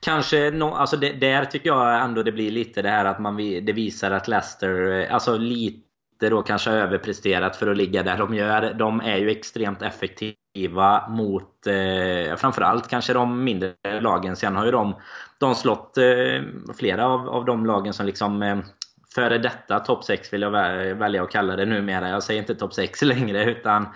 [0.01, 3.37] Kanske, no, alltså det, där tycker jag ändå det blir lite det här att man
[3.37, 5.88] det visar att Leicester, eh, alltså lite
[6.21, 8.75] då kanske överpresterat för att ligga där de gör.
[8.75, 14.37] De är ju extremt effektiva mot eh, framförallt kanske de mindre lagen.
[14.37, 14.95] Sen har ju de,
[15.39, 16.43] de slått eh,
[16.79, 18.59] flera av, av de lagen som liksom eh,
[19.15, 20.51] före detta topp 6 vill jag
[20.95, 22.09] välja att kalla det numera.
[22.09, 23.87] Jag säger inte topp 6 längre utan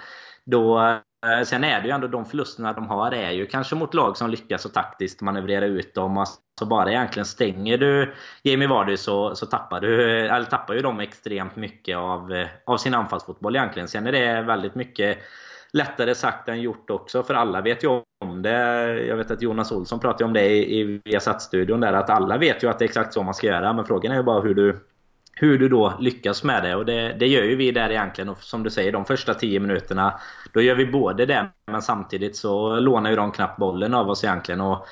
[0.45, 0.79] då
[1.27, 4.17] Eh, sen är det ju ändå de förlusterna de har är ju kanske mot lag
[4.17, 6.19] som lyckas så taktiskt manövrera ut dem.
[6.19, 11.01] Alltså bara egentligen stänger du Jamie Vardy så, så tappar, du, eller tappar ju de
[11.01, 13.89] extremt mycket av, eh, av sin anfallsfotboll egentligen.
[13.89, 15.19] Sen är det väldigt mycket
[15.73, 17.23] lättare sagt än gjort också.
[17.23, 18.59] För alla vet ju om det.
[19.07, 21.93] Jag vet att Jonas Olsson pratade om det i, i Viasat-studion där.
[21.93, 23.73] Att alla vet ju att det är exakt så man ska göra.
[23.73, 24.81] Men frågan är ju bara hur du,
[25.43, 26.75] hur du då lyckas med det.
[26.75, 28.29] Och det, det gör ju vi där egentligen.
[28.29, 30.21] Och som du säger, de första 10 minuterna.
[30.53, 34.25] Då gör vi både det, men samtidigt så lånar ju de knappt bollen av oss
[34.25, 34.61] egentligen.
[34.61, 34.87] Och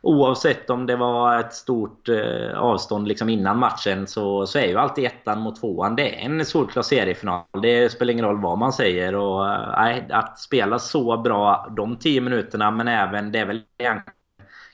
[0.00, 4.78] Oavsett om det var ett stort eh, avstånd liksom innan matchen så, så är ju
[4.78, 5.96] alltid ettan mot tvåan.
[5.96, 7.44] Det är en solklar seriefinal.
[7.62, 9.14] Det spelar ingen roll vad man säger.
[9.14, 14.14] Och, eh, att spela så bra de 10 minuterna men även, det är väl egentligen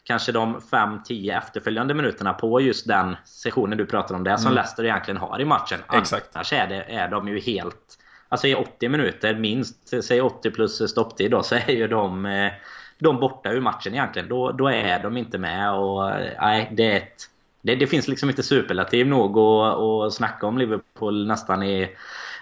[0.04, 4.24] kanske de 5-10 efterföljande minuterna på just den sessionen du pratar om.
[4.24, 4.54] Det som mm.
[4.54, 5.78] Leicester egentligen har i matchen.
[5.92, 6.36] Exakt.
[6.36, 7.98] Annars är, det, är de ju helt...
[8.28, 12.26] Alltså i 80 minuter minst, säg 80 plus stopptid då, så är ju de...
[12.26, 12.52] Eh,
[13.00, 14.28] de borta ur matchen egentligen.
[14.28, 15.72] Då, då är de inte med.
[15.72, 16.10] Och,
[16.40, 17.22] nej, det, är ett,
[17.62, 21.96] det, det finns liksom inte superlativ nog att, att snacka om Liverpool nästan i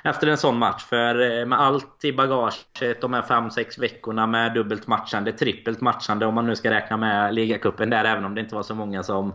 [0.04, 0.84] efter en sån match.
[0.84, 6.26] För eh, med allt i bagaget, de här 5-6 veckorna med dubbelt matchande, trippelt matchande
[6.26, 9.02] om man nu ska räkna med ligacupen där, även om det inte var så många
[9.02, 9.34] som,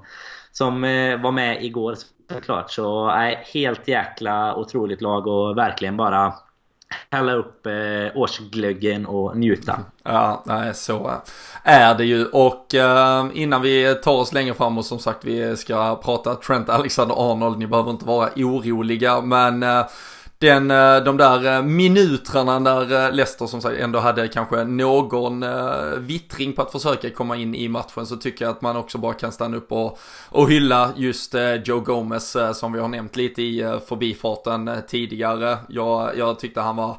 [0.51, 1.95] som eh, var med igår
[2.31, 2.71] såklart.
[2.71, 6.33] Så nej, helt jäkla otroligt lag och verkligen bara
[7.11, 9.79] hälla upp eh, årsglöggen och njuta.
[10.03, 11.11] Ja, nej, så
[11.63, 12.25] är det ju.
[12.25, 16.69] Och eh, innan vi tar oss längre fram och som sagt vi ska prata Trent
[16.69, 19.85] Alexander-Arnold, ni behöver inte vara oroliga, men eh,
[20.43, 24.63] den, eh, de där eh, minutrarna där när eh, Leicester som sagt ändå hade kanske
[24.63, 25.45] någon
[25.97, 29.13] vittring på att försöka komma in i matchen så tycker jag att man också bara
[29.13, 33.79] kan stanna upp och, och hylla just Joe Gomez som vi har nämnt lite i
[33.87, 35.57] förbifarten tidigare.
[35.69, 36.97] Jag, jag tyckte han var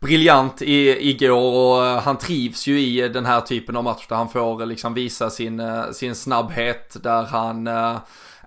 [0.00, 4.28] briljant i, igår och han trivs ju i den här typen av match där han
[4.28, 7.68] får liksom visa sin, sin snabbhet där han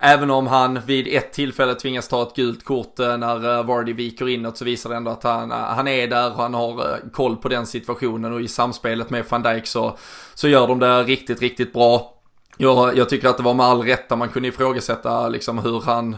[0.06, 3.94] Även om han vid ett tillfälle tvingas ta ett gult kort eh, när eh, Vardy
[3.94, 7.00] viker inåt så visar det ändå att han, eh, han är där och han har
[7.14, 9.98] koll på den situationen och i samspelet med van Dijk så,
[10.34, 12.14] så gör de det riktigt, riktigt bra.
[12.58, 16.18] Jag, jag tycker att det var med all rätta man kunde ifrågasätta liksom hur han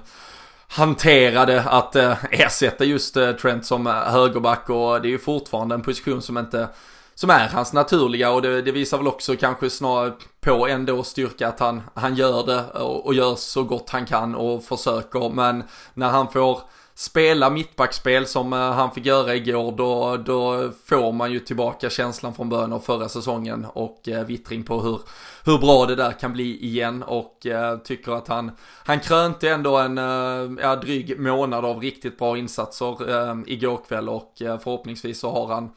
[0.67, 1.95] hanterade att
[2.31, 6.67] ersätta just Trent som högerback och det är ju fortfarande en position som inte
[7.15, 11.47] som är hans naturliga och det, det visar väl också kanske snarare på ändå styrka
[11.47, 15.29] att han, han gör det och, och gör så gott han kan och försöker.
[15.29, 16.59] Men när han får
[16.97, 22.33] spela mittbackspel som eh, han fick göra igår då, då får man ju tillbaka känslan
[22.33, 24.99] från början av förra säsongen och eh, vittring på hur,
[25.45, 27.03] hur bra det där kan bli igen.
[27.03, 28.51] Och eh, tycker att han,
[28.85, 34.09] han krönte ändå en eh, ja, dryg månad av riktigt bra insatser eh, igår kväll
[34.09, 35.71] och eh, förhoppningsvis så har han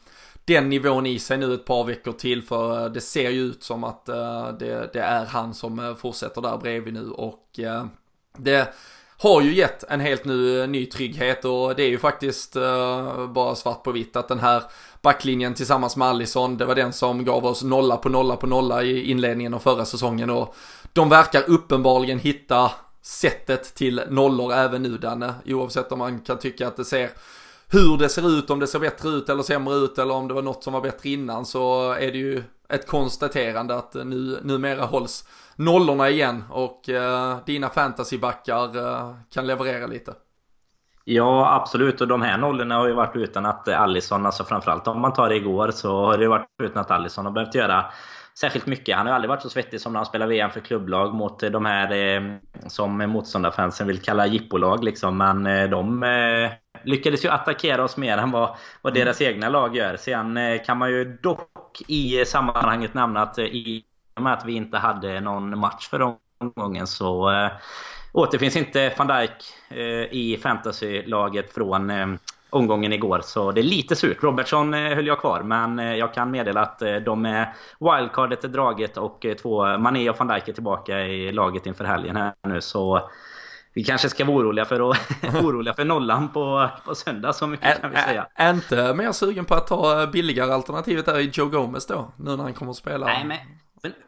[0.49, 3.63] den nivån i sig nu ett par veckor till för eh, det ser ju ut
[3.63, 7.45] som att eh, det, det är han som eh, fortsätter där bredvid nu och
[8.39, 8.75] det
[9.21, 12.57] har ju gett en helt ny, ny trygghet och det är ju faktiskt
[13.29, 14.63] bara svart på vitt att den här
[15.03, 18.83] backlinjen tillsammans med Allison, det var den som gav oss nolla på nolla på nolla
[18.83, 20.55] i inledningen av förra säsongen och
[20.93, 22.71] de verkar uppenbarligen hitta
[23.03, 27.11] sättet till nollor även nu Danne, oavsett om man kan tycka att det ser
[27.71, 30.35] hur det ser ut, om det ser bättre ut eller sämre ut eller om det
[30.35, 34.39] var något som var bättre innan så är det ju ett konstaterande att eh, nu,
[34.43, 40.15] numera hålls nollorna igen och eh, dina fantasybackar eh, kan leverera lite.
[41.05, 42.01] Ja, absolut.
[42.01, 45.29] Och de här nollorna har ju varit utan att Allison, alltså framförallt om man tar
[45.29, 47.85] det igår, så har det varit utan att Allison har behövt göra
[48.41, 48.97] särskilt mycket.
[48.97, 51.65] Han har aldrig varit så svettig som när han spelar VM för klubblag mot de
[51.65, 52.23] här eh,
[52.67, 54.85] som motståndarfansen vill kalla jippolag.
[54.85, 55.17] Liksom.
[55.17, 56.51] Men eh, de eh,
[56.85, 59.97] lyckades ju attackera oss mer än vad, vad deras egna lag gör.
[59.97, 63.85] Sen eh, kan man ju dock i sammanhanget nämna att i
[64.17, 67.51] och med att vi inte hade någon match för omgången så eh,
[68.13, 69.31] återfinns inte van Dijk
[69.69, 72.07] eh, i fantasylaget från eh,
[72.51, 73.21] omgången igår.
[73.25, 74.23] Så det är lite surt.
[74.23, 78.45] Robertson eh, höll jag kvar, men eh, jag kan meddela att eh, de är wildcardet
[78.45, 82.33] är draget och två Mané och van Dijk är tillbaka i laget inför helgen här
[82.43, 82.61] nu.
[82.61, 83.11] Så
[83.79, 84.99] vi kanske ska vara oroliga för, att,
[85.45, 88.27] oroliga för nollan på, på söndag, så mycket kan vi säga.
[88.35, 92.37] Är inte mer sugen på att ta billigare alternativet där i Joe Gomez då, nu
[92.37, 93.07] när han kommer att spela?
[93.07, 93.39] Nej, men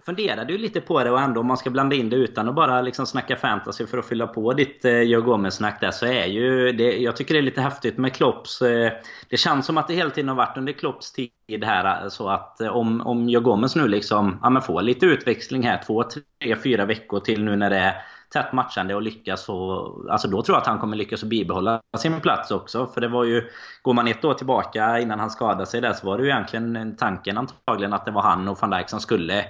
[0.06, 2.54] funderade ju lite på det och ändå om man ska blanda in det utan att
[2.54, 6.26] bara liksom snacka fantasy för att fylla på ditt eh, Joe Gomez-snack där så är
[6.26, 8.92] ju det, Jag tycker det är lite häftigt med Klopps eh,
[9.28, 12.60] Det känns som att det hela tiden har varit under Klopps tid här så att
[12.60, 16.56] eh, om, om Joe Gomez nu liksom ja, men får lite utväxling här två, tre,
[16.56, 17.94] fyra veckor till nu när det är
[18.30, 22.20] tätt matchande och lyckas och, Alltså då tror jag att han kommer lyckas bibehålla sin
[22.20, 22.86] plats också.
[22.86, 23.50] För det var ju...
[23.82, 26.96] Går man ett år tillbaka innan han skadade sig där så var det ju egentligen
[26.96, 29.44] tanken antagligen att det var han och van Dijk som skulle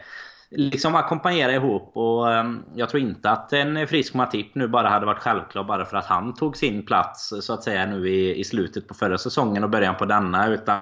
[0.51, 1.97] liksom ackompanjera ihop.
[1.97, 5.85] Och ehm, jag tror inte att en frisk Matip nu bara hade varit självklar bara
[5.85, 9.19] för att han tog sin plats så att säga nu i, i slutet på förra
[9.19, 10.49] säsongen och början på denna.
[10.49, 10.81] Utan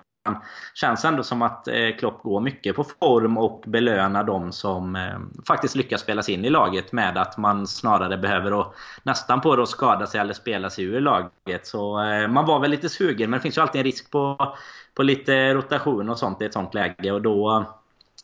[0.75, 5.19] känns ändå som att eh, Klopp går mycket på form och belönar de som eh,
[5.47, 9.53] faktiskt lyckas spela sig in i laget med att man snarare behöver att, nästan på
[9.53, 11.67] att skada sig eller spela sig ur laget.
[11.67, 14.55] Så eh, man var väl lite sugen men det finns ju alltid en risk på,
[14.95, 17.65] på lite rotation och sånt i ett sånt läge och då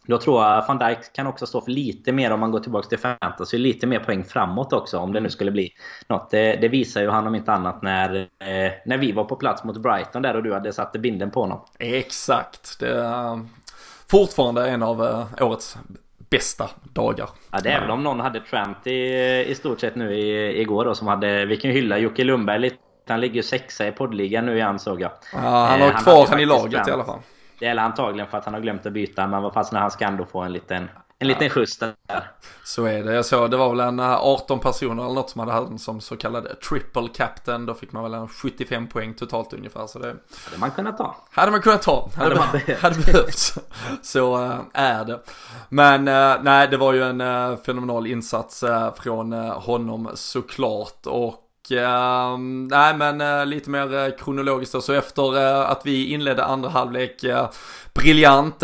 [0.07, 2.89] då tror jag van Dijk kan också stå för lite mer om man går tillbaka
[2.89, 3.59] till fantasy.
[3.59, 5.73] Lite mer poäng framåt också om det nu skulle bli
[6.09, 6.31] något.
[6.31, 9.65] Det, det visar ju han om inte annat när, eh, när vi var på plats
[9.65, 11.61] mot Brighton där och du hade satt binden på honom.
[11.79, 12.81] Exakt.
[12.81, 13.41] Det är
[14.11, 15.77] fortfarande en av eh, årets
[16.31, 17.29] bästa dagar.
[17.51, 19.01] Ja det är väl om någon hade Trent i,
[19.49, 21.47] i stort sett nu i, igår då som hade...
[21.47, 22.77] Vi kan ju hylla Jocke Lundberg lite.
[23.09, 25.11] Han ligger ju sexa i poddligan nu igen såg jag.
[25.33, 26.89] Ja, han har eh, kvar han i laget Trent.
[26.89, 27.19] i alla fall.
[27.59, 29.91] Det är antagligen för att han har glömt att byta, men vad fast när han
[29.91, 30.89] ska ändå få en liten
[31.19, 31.95] en liten skjuts där.
[32.65, 33.15] Så är det.
[33.15, 36.01] Jag såg det var väl en 18 eh, personer eller något som hade han som
[36.01, 37.67] så kallad triple captain.
[37.67, 39.87] Då fick man väl en 75 poäng totalt ungefär.
[39.87, 41.17] Så det hade man kunnat ta.
[41.31, 42.11] Hade man kunnat ta.
[42.17, 42.83] Hade, behövt.
[42.83, 43.59] hade behövts.
[44.03, 45.21] Så äh, är det.
[45.69, 48.65] Men äh, nej, det var ju en äh, fenomenal insats
[48.97, 51.07] från honom såklart.
[51.07, 52.39] Och Uh,
[52.71, 54.81] nej men uh, lite mer uh, kronologiskt då.
[54.81, 57.25] Så efter uh, att vi inledde andra halvlek
[57.95, 58.63] briljant.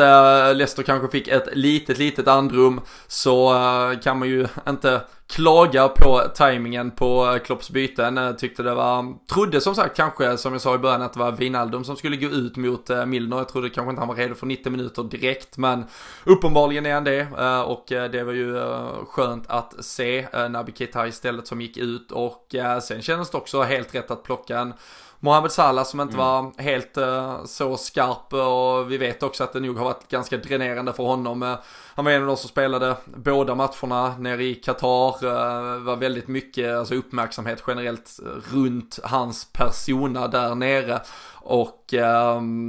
[0.54, 2.80] Leicester kanske fick ett litet, litet andrum.
[3.06, 3.54] Så
[4.02, 5.00] kan man ju inte
[5.30, 8.18] klaga på tajmingen på eh, Klopps byten.
[8.18, 11.18] Eh, tyckte det var, trodde som sagt kanske, som jag sa i början, att det
[11.18, 13.36] var Wijnaldum som skulle gå ut mot eh, Milner.
[13.36, 15.84] Jag trodde kanske inte han var redo för 90 minuter direkt, men
[16.24, 17.26] uppenbarligen är han det.
[17.64, 18.62] Och det var ju
[19.06, 22.12] skönt att se Naby Keita istället som gick ut.
[22.12, 24.72] Och sen kändes det också helt rätt att plocka en
[25.22, 26.26] Mohamed Salah som inte mm.
[26.26, 30.36] var helt uh, så skarp och vi vet också att det nog har varit ganska
[30.36, 31.42] dränerande för honom.
[31.42, 31.58] Uh,
[31.94, 35.24] han var en av de som spelade båda matcherna nere i Qatar.
[35.24, 38.20] Uh, var väldigt mycket alltså, uppmärksamhet generellt
[38.52, 41.00] runt hans persona där nere.
[41.42, 41.94] Och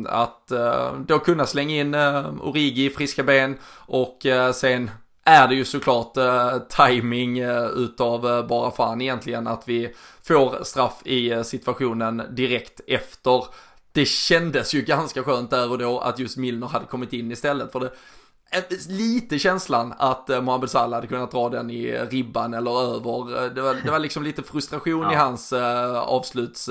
[0.07, 0.51] att
[0.97, 1.95] då kunna slänga in
[2.41, 4.91] Origi i friska ben och sen
[5.23, 10.63] är det ju såklart eh, timing eh, utav eh, bara fan egentligen att vi får
[10.63, 13.45] straff i eh, situationen direkt efter.
[13.91, 17.71] Det kändes ju ganska skönt där och då att just Milner hade kommit in istället
[17.71, 17.91] för det
[18.89, 23.49] lite känslan att eh, Mohamed Salah hade kunnat dra den i ribban eller över.
[23.49, 25.13] Det var, det var liksom lite frustration ja.
[25.13, 26.69] i hans avsluts...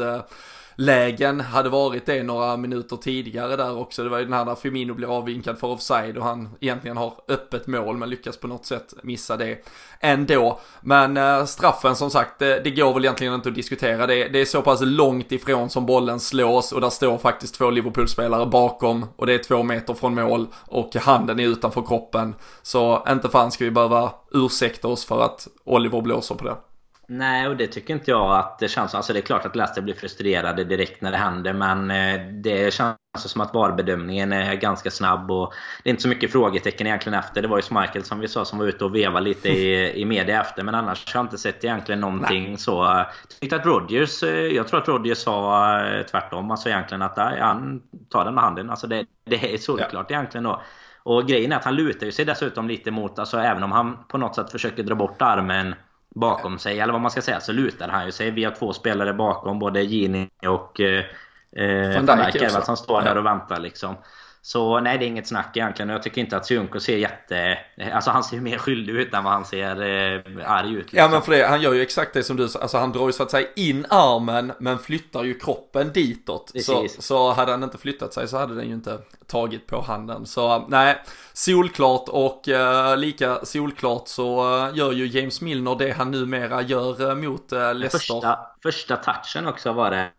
[0.76, 4.02] Lägen hade varit det några minuter tidigare där också.
[4.02, 7.14] Det var ju den här där Firmino blir avvinkad för offside och han egentligen har
[7.28, 9.64] öppet mål men lyckas på något sätt missa det
[10.00, 10.60] ändå.
[10.80, 14.06] Men eh, straffen som sagt, det, det, går väl egentligen inte att diskutera.
[14.06, 17.70] Det, det är så pass långt ifrån som bollen slås och där står faktiskt två
[17.70, 22.34] Liverpool-spelare bakom och det är två meter från mål och handen är utanför kroppen.
[22.62, 26.56] Så inte fan ska vi behöva ursäkta oss för att Oliver blåser på det.
[27.12, 29.82] Nej, och det tycker inte jag att det känns Alltså det är klart att Leicester
[29.82, 31.52] blir frustrerade direkt när det händer.
[31.52, 35.30] Men eh, det känns som att VAR-bedömningen är ganska snabb.
[35.30, 37.42] Och det är inte så mycket frågetecken egentligen efter.
[37.42, 40.04] Det var ju Schmeichel som vi sa som var ute och vevade lite i, i
[40.04, 40.62] media efter.
[40.62, 42.58] Men annars har jag inte sett egentligen någonting Nej.
[42.58, 42.72] så.
[43.30, 46.50] Jag tyckte att Rodgers, eh, jag tror att Rodgers sa eh, tvärtom.
[46.50, 48.70] Alltså egentligen att han tar den med handen.
[48.70, 50.16] Alltså det, det är solklart ja.
[50.16, 50.62] egentligen då.
[51.02, 54.04] Och grejen är att han lutar ju sig dessutom lite mot, alltså även om han
[54.08, 55.74] på något sätt försöker dra bort armen
[56.14, 58.30] bakom sig, eller vad man ska säga, så lutar han ju sig.
[58.30, 61.04] Vi har två spelare bakom, både Gini och eh,
[61.52, 63.96] eh Van Dijk som står där och väntar liksom.
[64.42, 65.88] Så nej, det är inget snack egentligen.
[65.88, 67.58] Jag tycker inte att Sjunko ser jätte...
[67.92, 70.78] Alltså han ser ju mer skyldig ut än vad han ser eh, arg ut.
[70.78, 70.98] Liksom.
[70.98, 72.58] Ja men för det, han gör ju exakt det som du sa.
[72.58, 76.52] Alltså han drar ju så att säga in armen men flyttar ju kroppen ditåt.
[76.64, 80.26] Så, så hade han inte flyttat sig så hade den ju inte tagit på handen.
[80.26, 86.10] Så nej, solklart och uh, lika solklart så uh, gör ju James Milner det han
[86.10, 87.98] numera gör uh, mot uh, Leicester.
[87.98, 90.10] Första, första touchen också var det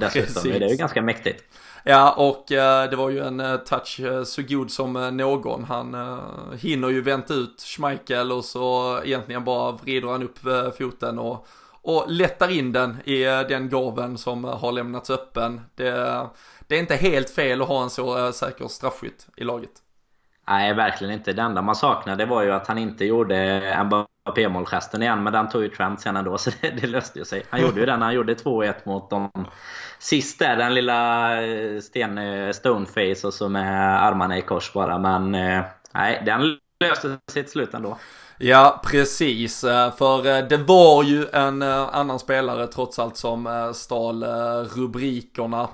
[0.00, 0.22] dessutom.
[0.22, 0.42] Precis.
[0.42, 1.44] Det är ju ganska mäktigt.
[1.88, 5.64] Ja, och eh, det var ju en eh, touch eh, så god som eh, någon.
[5.64, 6.18] Han eh,
[6.58, 11.46] hinner ju vänta ut Schmeichel och så egentligen bara vrider han upp eh, foten och,
[11.82, 15.60] och lättar in den i den gaven som har lämnats öppen.
[15.74, 15.90] Det,
[16.66, 19.72] det är inte helt fel att ha en så säker straffskytt i laget.
[20.48, 21.32] Nej, verkligen inte.
[21.32, 23.88] Det enda man saknade var ju att han inte gjorde en
[24.26, 25.22] Mbappé-målgesten igen.
[25.22, 27.42] Men den tog ju Trent sen ändå, så det, det löste ju sig.
[27.50, 28.02] Han gjorde ju den.
[28.02, 29.30] Han gjorde 2-1 mot dem
[29.98, 30.56] sist där.
[30.56, 34.98] Den lilla eh, sten, eh, stoneface och så med armarna i kors bara.
[34.98, 37.98] Men eh, nej, den löste sig till slut ändå.
[38.38, 39.64] Ja, precis.
[39.64, 44.24] Eh, för eh, det var ju en eh, annan spelare trots allt som stal
[44.74, 45.68] rubrikerna.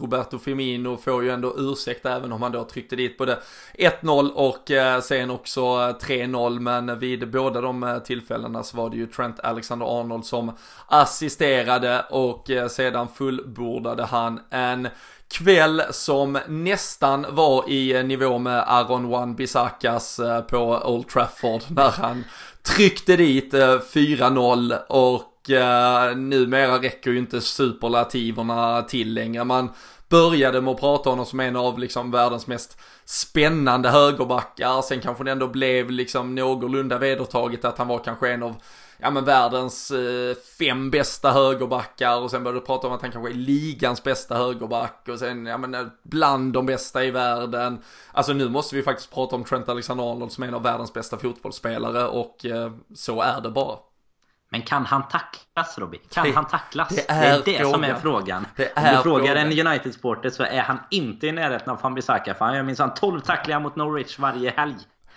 [0.00, 3.38] Roberto Firmino får ju ändå ursäkt även om han då tryckte dit både
[3.78, 4.70] 1-0 och
[5.02, 6.60] sen också 3-0.
[6.60, 10.52] Men vid båda de tillfällena så var det ju Trent Alexander-Arnold som
[10.86, 14.88] assisterade och sedan fullbordade han en
[15.28, 21.90] kväll som nästan var i eh, nivå med Aaron Wan-Bissakas eh, på Old Trafford när
[21.90, 22.24] han
[22.62, 29.44] tryckte dit eh, 4-0 och eh, numera räcker ju inte superlativerna till längre.
[29.44, 29.70] Man
[30.08, 34.82] började med att prata om honom som en av liksom världens mest spännande högerbackar.
[34.82, 38.56] Sen kanske det ändå blev liksom någorlunda vedertaget att han var kanske en av
[38.98, 43.10] ja men världens eh, fem bästa högerbackar och sen började du prata om att han
[43.10, 47.78] kanske är ligans bästa högerback och sen ja men eh, bland de bästa i världen.
[48.12, 51.18] Alltså nu måste vi faktiskt prata om Trent Alexander-Arnold som är en av världens bästa
[51.18, 53.76] fotbollsspelare och eh, så är det bara.
[54.48, 56.00] Men kan han tacklas Robin?
[56.10, 56.88] Kan det, han tacklas?
[56.88, 58.46] Det är det, är det som är frågan.
[58.56, 59.52] Det är Om du frågar frågan.
[59.52, 62.34] en United-supporter så är han inte i närheten av Fambisaka.
[62.34, 64.76] För han gör minsann 12 tacklingar mot Norwich varje helg.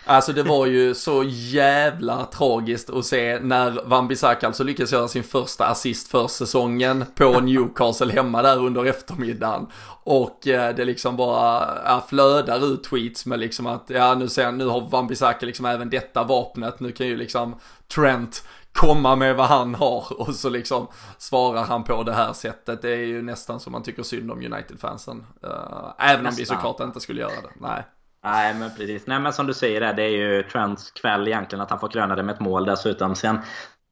[0.10, 5.08] Alltså det var ju så jävla tragiskt att se när Van Bissaka alltså lyckades göra
[5.08, 9.68] sin första assist för säsongen på Newcastle hemma där under eftermiddagen.
[10.04, 14.52] Och eh, det liksom bara ja, flödar ut tweets med liksom att ja nu ser
[14.52, 16.80] nu har Van Bissaka liksom även detta vapnet.
[16.80, 17.56] Nu kan ju liksom
[17.96, 18.44] Trent
[18.74, 22.82] komma med vad han har och så liksom svarar han på det här sättet.
[22.82, 25.26] Det är ju nästan som man tycker synd om United-fansen.
[25.44, 26.26] Uh, även nästan.
[26.26, 27.68] om vi såklart inte skulle göra det.
[27.68, 27.84] Nej.
[28.24, 29.08] Nej men precis.
[29.08, 32.16] Nej men som du säger det är ju Trents kväll egentligen att han får kröna
[32.16, 33.16] det med ett mål dessutom.
[33.16, 33.40] Sen,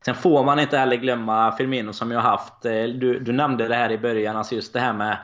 [0.06, 3.68] sen får man inte heller glömma Firmino som jag har haft, eh, du, du nämnde
[3.68, 5.18] det här i början, alltså just det här med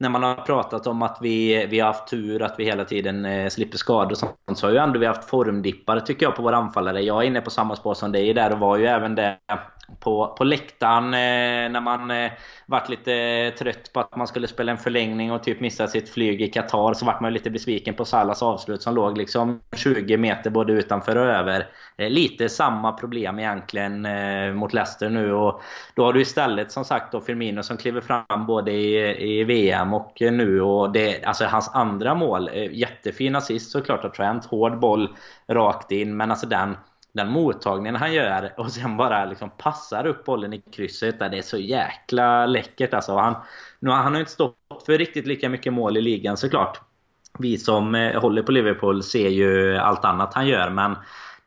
[0.00, 3.24] när man har pratat om att vi, vi har haft tur, att vi hela tiden
[3.24, 6.42] eh, slipper skador och sånt, så har ju ändå vi haft formdippar tycker jag på
[6.42, 7.00] våra anfallare.
[7.00, 9.38] Jag är inne på samma spår som dig där och var ju även det
[10.00, 12.32] på, på läktaren eh, när man eh,
[12.66, 16.08] vart lite eh, trött på att man skulle spela en förlängning och typ missa sitt
[16.08, 20.16] flyg i Qatar så vart man lite besviken på Salas avslut som låg liksom 20
[20.16, 21.66] meter både utanför och över.
[21.96, 25.62] Eh, lite samma problem egentligen eh, mot Leicester nu och
[25.94, 29.89] då har du istället som sagt då Firmino som kliver fram både i, i VM
[29.94, 34.44] och eh, nu och det, alltså hans andra mål, eh, jättefin assist såklart av Trent,
[34.44, 35.08] hård boll
[35.48, 36.76] rakt in men alltså den
[37.12, 41.18] den mottagningen han gör och sen bara liksom passar upp bollen i krysset.
[41.18, 43.16] Där det är så jäkla läckert alltså.
[43.16, 43.34] Han,
[43.78, 46.80] nu, han har inte stått för riktigt lika mycket mål i ligan såklart.
[47.38, 50.96] Vi som eh, håller på Liverpool ser ju allt annat han gör men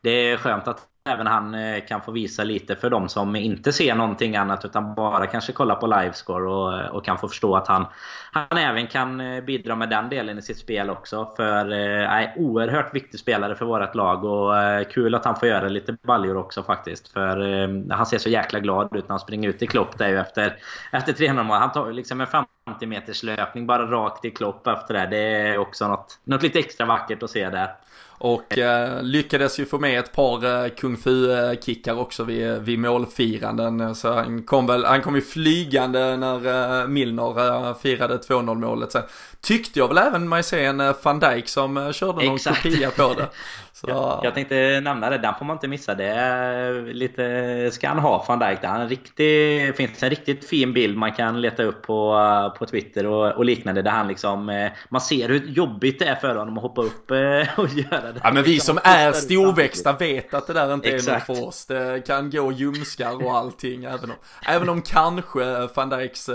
[0.00, 3.72] det är skönt att även han eh, kan få visa lite för de som inte
[3.72, 7.56] ser någonting annat utan bara kanske kollar på livescore och, eh, och kan få förstå
[7.56, 7.86] att han,
[8.32, 11.32] han även kan eh, bidra med den delen i sitt spel också.
[11.36, 15.68] För eh, oerhört viktig spelare för vårt lag och eh, kul att han får göra
[15.68, 17.08] lite baljor också faktiskt.
[17.08, 20.08] För eh, han ser så jäkla glad ut när han springer ut i Klopp där
[20.08, 20.56] ju efter,
[20.92, 21.56] efter 300 mål.
[21.56, 25.06] Han tar ju liksom en 50 meters löpning bara rakt i Klopp efter det.
[25.06, 27.74] Det är också något, något lite extra vackert att se där.
[28.18, 33.94] Och eh, lyckades ju få med ett par eh, kung fu-kickar också vid, vid målfiranden.
[33.94, 38.92] Så han kom väl, han kom ju flygande när eh, Milner eh, firade 2-0 målet.
[38.92, 39.02] Sen
[39.40, 42.62] tyckte jag väl även mig se en van Dijk som eh, körde någon Exakt.
[42.62, 43.28] kopia på det.
[43.84, 43.90] Så...
[43.90, 45.94] Jag, jag tänkte nämna det, den får man inte missa.
[45.94, 49.12] Det är lite, ska han ha van Dijk.
[49.16, 53.44] Det finns en riktigt fin bild man kan leta upp på, på Twitter och, och
[53.44, 53.82] liknande.
[53.82, 57.10] Där han liksom, man ser hur jobbigt det är för honom att hoppa upp
[57.56, 58.20] och göra det.
[58.22, 61.28] Ja men vi som är storväxta vet att det där inte Exakt.
[61.28, 61.66] är något för oss.
[61.66, 63.84] Det kan gå ljumskar och allting.
[63.84, 64.16] Även om,
[64.46, 66.30] även om kanske van Dijks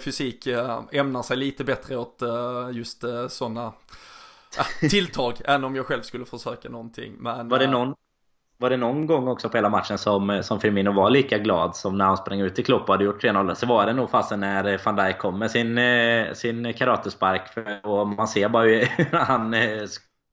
[0.00, 0.48] fysik
[0.92, 2.22] ämnar sig lite bättre åt
[2.72, 3.72] just sådana
[4.90, 7.14] tilltag än om jag själv skulle försöka någonting.
[7.18, 7.94] Men, var, det någon,
[8.58, 11.98] var det någon gång också på hela matchen som, som Firmino var lika glad som
[11.98, 13.54] när han sprang ut i Klopp och hade gjort 3-0?
[13.54, 15.80] Så var det nog fasen när van Dijk kom med sin,
[16.34, 17.42] sin karatespark.
[17.82, 18.86] Och man ser bara hur
[19.16, 19.54] han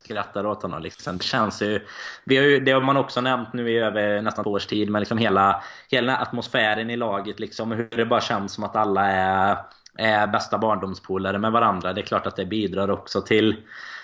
[0.04, 0.82] skrattar åt honom.
[0.82, 1.18] Liksom.
[1.18, 1.86] Det känns ju...
[2.26, 4.90] Vi har ju, det har man också nämnt nu i över nästan två års tid.
[4.90, 7.40] Men liksom hela, hela atmosfären i laget.
[7.40, 9.58] Liksom, hur det bara känns som att alla är,
[9.98, 11.94] är bästa barndomspolare med varandra.
[11.94, 13.56] Det är klart att det bidrar också till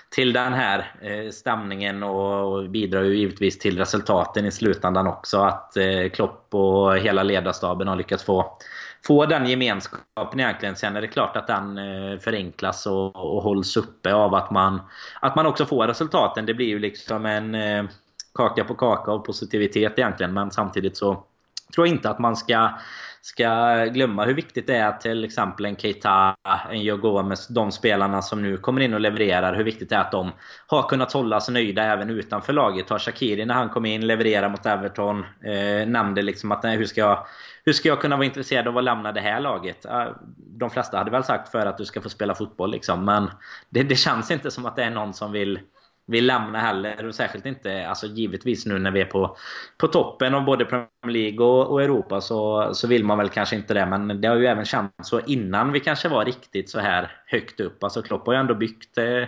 [0.09, 5.37] till den här eh, stämningen och bidrar ju givetvis till resultaten i slutändan också.
[5.37, 8.57] Att eh, Klopp och hela ledarstaben har lyckats få,
[9.07, 10.75] få den gemenskapen egentligen.
[10.75, 14.81] Sen är det klart att den eh, förenklas och, och hålls uppe av att man,
[15.19, 16.45] att man också får resultaten.
[16.45, 17.83] Det blir ju liksom en eh,
[18.33, 20.33] kaka på kaka av positivitet egentligen.
[20.33, 21.23] Men samtidigt så
[21.75, 22.69] tror jag inte att man ska
[23.25, 26.35] ska glömma hur viktigt det är att till exempel en Keita,
[26.71, 29.99] en Joe med de spelarna som nu kommer in och levererar, hur viktigt det är
[29.99, 30.31] att de
[30.67, 32.89] har kunnat hålla sig nöjda även utanför laget.
[32.89, 36.85] Har Shakiri när han kom in, leverera mot Everton, eh, nämnde liksom att nej, hur
[36.85, 37.25] ska jag
[37.65, 39.85] hur ska jag kunna vara intresserad av att lämna det här laget?
[40.37, 43.05] De flesta hade väl sagt för att du ska få spela fotboll liksom.
[43.05, 43.29] Men
[43.69, 45.59] det, det känns inte som att det är någon som vill
[46.07, 47.07] vill lämna heller.
[47.07, 49.37] Och särskilt inte, alltså givetvis nu när vi är på,
[49.77, 53.55] på toppen av både Premier League och, och, Europa så, så vill man väl kanske
[53.55, 53.85] inte det.
[53.85, 57.59] Men det har ju även känts så innan vi kanske var riktigt så här högt
[57.59, 57.83] upp.
[57.83, 59.23] Alltså Klopp har ju ändå byggt eh,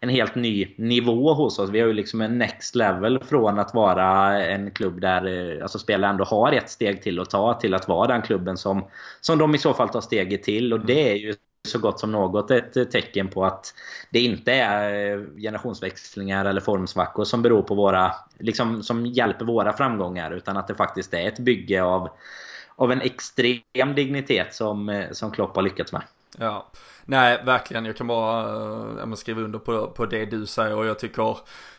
[0.00, 1.70] en helt ny nivå hos oss.
[1.70, 5.78] Vi har ju liksom en next level från att vara en klubb där eh, alltså
[5.78, 8.84] spelare ändå har ett steg till att ta till att vara den klubben som,
[9.20, 10.72] som de i så fall tar steget till.
[10.72, 11.34] Och det är ju
[11.68, 13.74] så gott som något ett tecken på att
[14.10, 19.72] det inte är eh, generationsväxlingar eller formsvackor som beror på våra, liksom, som hjälper våra
[19.72, 20.30] framgångar.
[20.30, 22.08] Utan att det faktiskt är ett bygge av,
[22.76, 26.02] av en extrem dignitet som, eh, som Klopp har lyckats med.
[26.38, 26.70] Ja,
[27.04, 27.84] nej verkligen.
[27.84, 31.36] Jag kan bara äh, skriva under på, på det du säger och jag tycker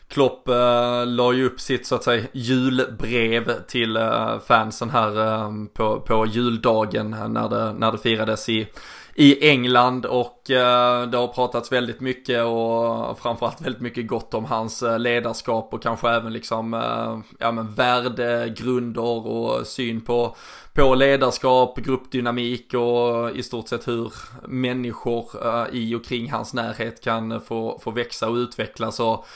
[0.08, 5.50] Klopp äh, la ju upp sitt så att säga julbrev till äh, fansen här äh,
[5.74, 8.68] på, på juldagen när det, när det firades i
[9.14, 14.44] i England och eh, det har pratats väldigt mycket och framförallt väldigt mycket gott om
[14.44, 20.36] hans eh, ledarskap och kanske även liksom eh, ja men värdegrunder och syn på,
[20.72, 24.12] på ledarskap, gruppdynamik och i stort sett hur
[24.48, 29.00] människor eh, i och kring hans närhet kan få, få växa och utvecklas.
[29.00, 29.26] Och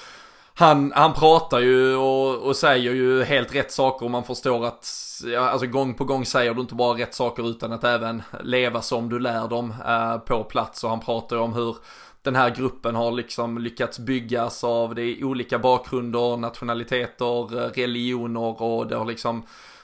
[0.58, 4.86] han, han pratar ju och, och säger ju helt rätt saker och man förstår att
[5.38, 9.08] alltså gång på gång säger du inte bara rätt saker utan att även leva som
[9.08, 10.84] du lär dem eh, på plats.
[10.84, 11.76] Och han pratar ju om hur
[12.22, 18.86] den här gruppen har liksom lyckats byggas av det olika bakgrunder, nationaliteter, eh, religioner och
[18.86, 19.42] det har liksom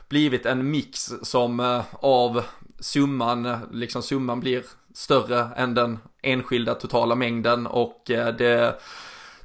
[0.08, 2.42] blivit en mix som eh, av
[2.80, 4.62] summan, liksom summan blir
[4.94, 8.74] större än den enskilda totala mängden och eh, det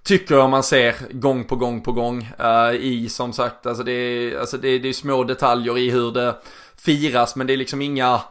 [0.09, 3.91] tycker jag man ser gång på gång på gång uh, i som sagt, alltså det
[3.91, 6.35] är, alltså det, det är små detaljer i hur det
[6.75, 8.21] firas men det är liksom inga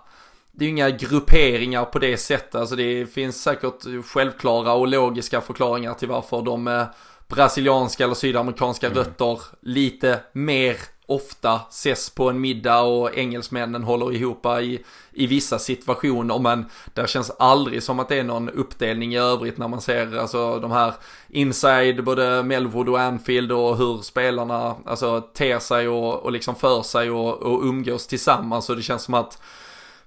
[0.53, 5.95] det är inga grupperingar på det sättet, alltså det finns säkert självklara och logiska förklaringar
[5.95, 6.87] till varför de
[7.29, 8.99] brasilianska eller sydamerikanska mm.
[8.99, 10.76] rötter lite mer
[11.09, 17.09] ofta ses på en middag och engelsmännen håller ihop i, i vissa situationer men det
[17.09, 20.70] känns aldrig som att det är någon uppdelning i övrigt när man ser alltså de
[20.70, 20.94] här
[21.28, 26.82] inside både Melwood och Anfield och hur spelarna alltså ter sig och, och liksom för
[26.82, 29.42] sig och, och umgås tillsammans och det känns som att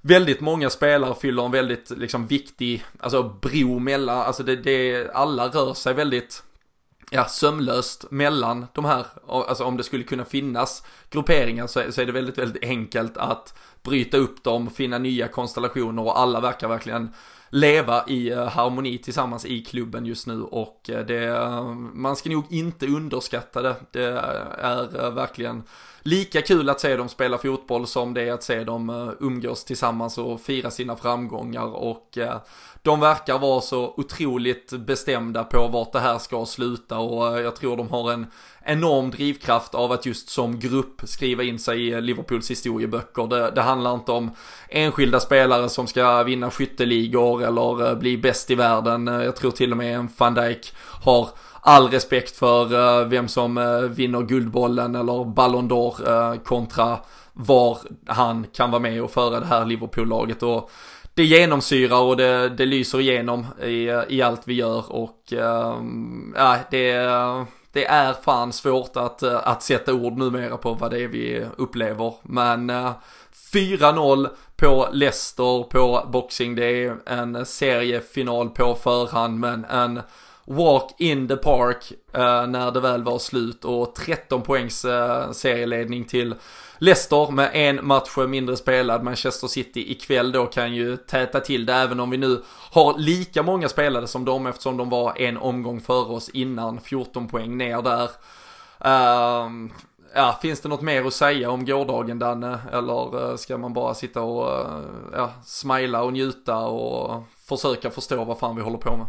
[0.01, 5.47] väldigt många spelare fyller en väldigt liksom viktig, alltså bro mellan, alltså det, det alla
[5.47, 6.43] rör sig väldigt
[7.13, 12.01] ja, sömlöst mellan de här, alltså om det skulle kunna finnas grupperingar så är, så
[12.01, 13.53] är det väldigt, väldigt enkelt att
[13.83, 17.09] bryta upp dem, finna nya konstellationer och alla verkar verkligen
[17.51, 21.49] leva i eh, harmoni tillsammans i klubben just nu och eh, det,
[21.93, 23.75] man ska nog inte underskatta det.
[23.91, 24.03] Det
[24.57, 25.63] är eh, verkligen
[26.01, 30.17] lika kul att se dem spela fotboll som det är att se dem umgås tillsammans
[30.17, 32.17] och fira sina framgångar och
[32.83, 37.77] de verkar vara så otroligt bestämda på vart det här ska sluta och jag tror
[37.77, 38.27] de har en
[38.65, 43.27] enorm drivkraft av att just som grupp skriva in sig i Liverpools historieböcker.
[43.27, 44.31] Det, det handlar inte om
[44.69, 49.07] enskilda spelare som ska vinna skytteligor eller eh, bli bäst i världen.
[49.07, 50.73] Eh, jag tror till och med en van Dijk
[51.03, 51.29] har
[51.61, 53.55] all respekt för eh, vem som
[53.95, 56.97] vinner Guldbollen eller Ballon d'Or kontra
[57.33, 60.43] var han kan vara med och föra det här Liverpool-laget.
[60.43, 60.71] Och
[61.13, 66.57] det genomsyrar och det, det lyser igenom i, i allt vi gör och ehm, ja,
[66.71, 66.93] det,
[67.71, 72.13] det är fan svårt att, att sätta ord numera på vad det är vi upplever.
[72.23, 72.71] Men
[73.53, 74.29] 4-0
[74.61, 80.01] på Leicester på Boxing det är en seriefinal på förhand men en
[80.45, 86.05] walk in the park eh, när det väl var slut och 13 poängs eh, serieledning
[86.05, 86.35] till
[86.77, 89.03] Leicester med en match mindre spelad.
[89.03, 92.41] Manchester City ikväll då kan ju täta till det även om vi nu
[92.71, 96.81] har lika många spelade som dem eftersom de var en omgång före oss innan.
[96.81, 98.09] 14 poäng ner där.
[98.85, 99.71] Uh,
[100.15, 102.59] ja, finns det något mer att säga om gårdagen Danne?
[102.71, 104.81] Eller eh, ska man bara sitta och eh,
[105.13, 109.07] ja, smila och njuta och försöka förstå vad fan vi håller på med?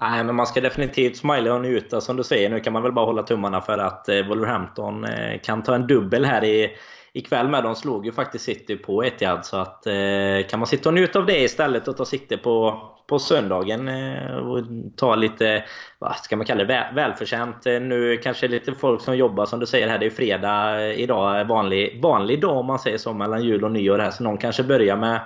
[0.00, 2.50] Nej, men man ska definitivt smila och njuta som du säger.
[2.50, 5.06] Nu kan man väl bara hålla tummarna för att eh, Wolverhampton
[5.42, 6.76] kan ta en dubbel här i
[7.12, 7.64] ikväll med.
[7.64, 9.46] De slog ju faktiskt City på Etihad.
[9.46, 12.82] Så att, eh, kan man sitta och njuta av det istället och ta sikte på,
[13.06, 14.64] på söndagen eh, och
[14.96, 15.64] ta lite,
[15.98, 17.66] vad ska man kalla det, väl, välförtjänt.
[17.66, 19.98] Eh, nu kanske lite folk som jobbar som du säger här.
[19.98, 23.70] Det är fredag idag, eh, vanlig, vanlig dag om man säger så, mellan jul och
[23.70, 24.10] nyår här.
[24.10, 25.20] Så någon kanske börjar med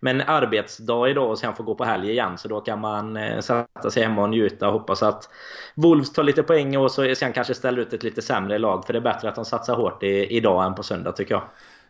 [0.00, 2.38] men arbetsdag idag och sen få gå på helg igen.
[2.38, 5.28] Så då kan man eh, sätta sig hemma och njuta och hoppas att
[5.74, 8.86] Wolves tar lite poäng och så sen kanske ställer ut ett lite sämre lag.
[8.86, 11.42] För det är bättre att de satsar hårt i, idag än på söndag tycker jag.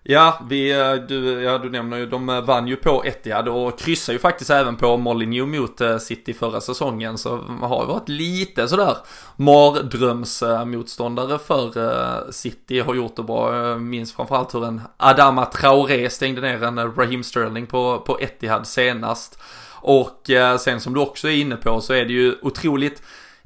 [0.03, 3.79] Ja, vi, eh, du, ja, du nämner ju, de eh, vann ju på Etihad och
[3.79, 7.19] kryssade ju faktiskt även på Molineux mot eh, City förra säsongen.
[7.19, 8.97] Så har ju varit lite sådär
[9.37, 12.81] mardrömsmotståndare för City.
[12.81, 13.57] Har gjort det bra.
[13.57, 18.67] Jag minns framförallt hur en Adama Traoré stängde ner en Raheem Sterling på, på Etihad
[18.67, 19.43] senast.
[19.83, 23.03] Och sen som du också är inne på så är det ju otroligt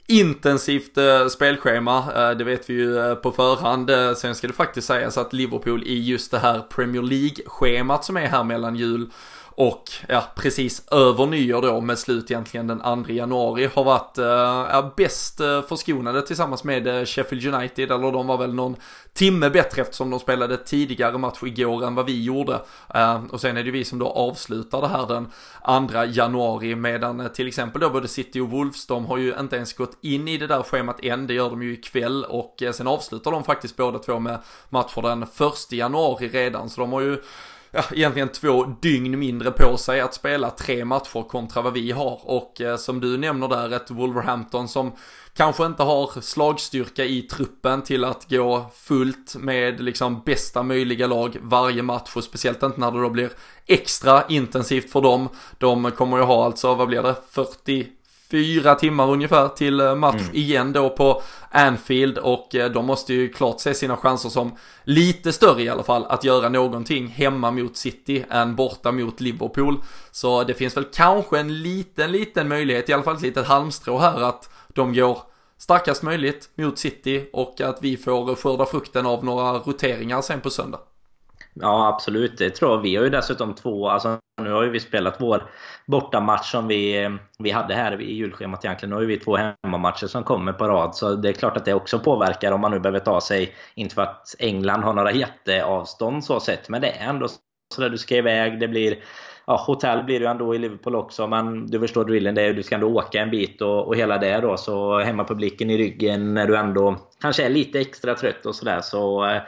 [0.07, 3.91] intensivt eh, spelschema, eh, det vet vi ju eh, på förhand.
[4.17, 8.27] Sen ska det faktiskt sägas att Liverpool i just det här Premier League-schemat som är
[8.27, 9.11] här mellan jul
[9.57, 14.95] och ja, precis över nyår då med slut egentligen den 2 januari har varit eh,
[14.97, 17.91] bäst eh, förskonade tillsammans med eh, Sheffield United.
[17.93, 18.77] Eller de var väl någon
[19.13, 22.61] timme bättre eftersom de spelade tidigare match igår än vad vi gjorde.
[22.95, 25.27] Eh, och sen är det vi som då avslutar det här den
[25.89, 29.73] 2 januari medan till exempel då både City och Wolves de har ju inte ens
[29.73, 31.27] gått in i det där schemat än.
[31.27, 34.39] Det gör de ju ikväll och sen avslutar de faktiskt båda två med
[34.69, 35.29] matcher den 1
[35.73, 36.71] januari redan.
[36.71, 37.19] Så de har ju
[37.75, 42.21] ja, egentligen två dygn mindre på sig att spela tre matcher kontra vad vi har.
[42.23, 44.93] Och eh, som du nämner där, ett Wolverhampton som
[45.37, 51.37] kanske inte har slagstyrka i truppen till att gå fullt med liksom bästa möjliga lag
[51.41, 53.31] varje match och speciellt inte när det då blir
[53.67, 55.29] extra intensivt för dem.
[55.59, 57.87] De kommer ju ha alltså, vad blir det, 40
[58.31, 60.35] fyra timmar ungefär till eh, match mm.
[60.35, 65.33] igen då på Anfield och eh, de måste ju klart se sina chanser som lite
[65.33, 69.83] större i alla fall att göra någonting hemma mot City än borta mot Liverpool.
[70.11, 73.99] Så det finns väl kanske en liten, liten möjlighet, i alla fall ett litet halmstrå
[73.99, 75.19] här att de går
[75.59, 80.51] starkast möjligt mot City och att vi får skörda frukten av några roteringar sen på
[80.51, 80.81] söndag.
[81.55, 82.79] Ja absolut, det tror jag.
[82.79, 85.51] Vi har ju dessutom två, alltså nu har ju vi spelat vår
[85.87, 88.91] bortamatch som vi, vi hade här i julschemat egentligen.
[88.91, 90.95] Nu har ju vi två hemmamatcher som kommer på rad.
[90.95, 93.95] Så det är klart att det också påverkar om man nu behöver ta sig, inte
[93.95, 97.29] för att England har några jätteavstånd så sett, men det är ändå
[97.75, 98.61] så där du ska iväg.
[98.61, 98.97] Det blir
[99.47, 102.35] ja, hotell blir det ju ändå i Liverpool också, men du förstår drillen.
[102.35, 104.57] Det är, du ska ändå åka en bit och, och hela det då.
[104.57, 108.81] Så hemmapubliken i ryggen när du ändå kanske är lite extra trött och sådär.
[108.81, 109.43] Så, eh,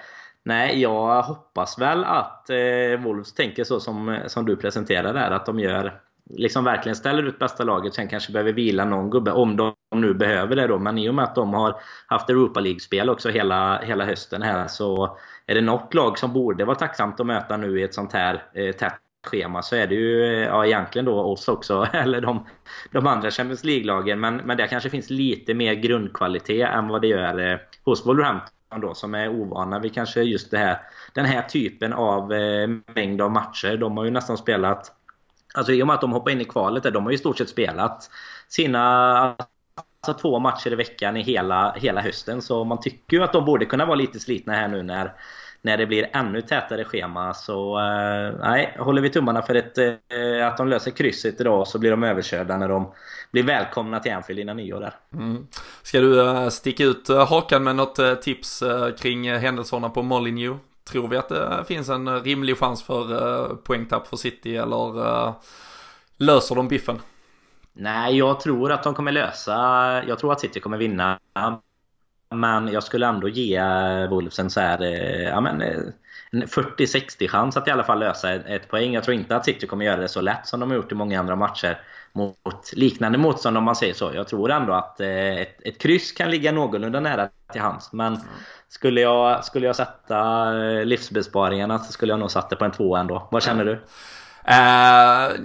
[0.47, 5.31] Nej, jag hoppas väl att eh, Wolves tänker så som, som du presenterar där.
[5.31, 7.95] Att de gör liksom verkligen ställer ut bästa laget.
[7.95, 10.79] Sen kanske behöver vila någon gubbe, om de nu behöver det då.
[10.79, 14.67] Men i och med att de har haft Europa League-spel också hela, hela hösten här
[14.67, 18.13] så är det något lag som borde vara tacksamt att möta nu i ett sånt
[18.13, 22.21] här eh, tätt schema så är det ju eh, ja, egentligen då oss också, eller
[22.21, 22.47] de,
[22.93, 24.21] de andra Champions League-lagen.
[24.21, 28.53] Men, men där kanske finns lite mer grundkvalitet än vad det gör eh, hos Wolverhampton
[28.81, 30.79] då, som är ovana vid kanske just det här,
[31.13, 33.77] den här typen av eh, mängd av matcher.
[33.77, 34.93] De har ju nästan spelat
[35.55, 37.19] Alltså i och med att de hoppar in i kvalet där, de har ju i
[37.19, 38.11] stort sett spelat
[38.49, 38.83] sina
[40.07, 42.43] alltså, två matcher i veckan i hela, hela hösten.
[42.43, 45.13] Så man tycker ju att de borde kunna vara lite slitna här nu när,
[45.63, 47.35] när det blir ännu tätare schema.
[47.35, 51.79] Så eh, nej, håller vi tummarna för ett, eh, att de löser krysset idag så
[51.79, 52.93] blir de överkörda när de
[53.31, 54.95] blir välkomna till Anfield innan nyår där.
[55.13, 55.47] Mm.
[55.83, 58.63] Ska du uh, sticka ut hakan med något tips
[58.99, 60.61] kring händelserna på Molineux?
[60.91, 65.33] Tror vi att det finns en rimlig chans för poängtapp för City eller
[66.17, 67.01] löser de biffen?
[67.73, 69.55] Nej, jag tror att de kommer lösa...
[70.07, 71.19] Jag tror att City kommer vinna.
[72.35, 74.83] Men jag skulle ändå ge eh, Wolves en så här...
[74.83, 75.79] Eh, ja, men, eh,
[76.31, 78.95] en 40-60 chans att i alla fall lösa ett, poäng.
[78.95, 80.95] Jag tror inte att City kommer göra det så lätt som de har gjort i
[80.95, 81.81] många andra matcher
[82.13, 84.11] mot liknande motstånd om man säger så.
[84.15, 87.93] Jag tror ändå att ett, ett kryss kan ligga någorlunda nära till hands.
[87.93, 88.19] Men
[88.69, 90.51] skulle jag, skulle jag sätta
[90.85, 93.29] livsbesparingarna så skulle jag nog satt det på en två ändå.
[93.31, 93.81] Vad känner du?
[94.49, 95.37] Uh,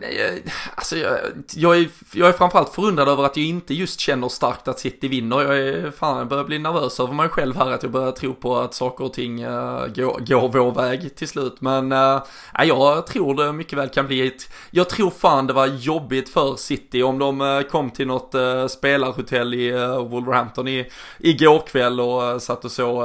[0.75, 1.17] alltså jag,
[1.55, 5.07] jag, är, jag är framförallt förundrad över att jag inte just känner starkt att City
[5.07, 5.41] vinner.
[5.41, 8.33] Jag, är, fan, jag börjar bli nervös över mig själv här, att jag börjar tro
[8.33, 11.61] på att saker och ting uh, går, går vår väg till slut.
[11.61, 12.21] Men uh,
[12.59, 14.53] jag tror det mycket väl kan bli ett...
[14.71, 18.67] Jag tror fan det var jobbigt för City om de uh, kom till något uh,
[18.67, 23.03] spelarhotell i uh, Wolverhampton i, igår kväll och satt och såg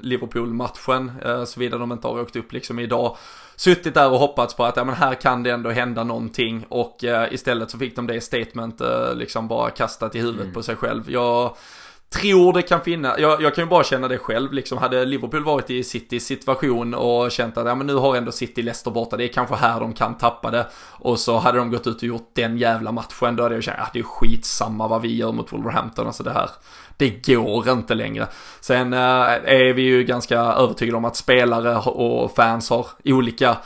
[0.00, 1.12] Liverpool-matchen,
[1.46, 3.16] såvida de inte har åkt upp liksom idag
[3.58, 7.04] suttit där och hoppats på att ja, men här kan det ändå hända någonting och
[7.04, 10.54] eh, istället så fick de det statement eh, liksom bara kastat i huvudet mm.
[10.54, 11.10] på sig själv.
[11.10, 11.56] Jag
[12.10, 14.78] tror det kan finnas, jag, jag, kan ju bara känna det själv liksom.
[14.78, 18.62] Hade Liverpool varit i Citys situation och känt att ja, men nu har ändå City
[18.62, 20.66] Leicester borta, det är kanske här de kan tappa det.
[20.90, 23.78] Och så hade de gått ut och gjort den jävla matchen, då hade jag känt
[23.78, 26.50] att ja, det är skitsamma vad vi gör mot Wolverhampton, alltså det här.
[26.98, 28.26] Det går inte längre.
[28.60, 33.56] Sen äh, är vi ju ganska övertygade om att spelare och fans har olika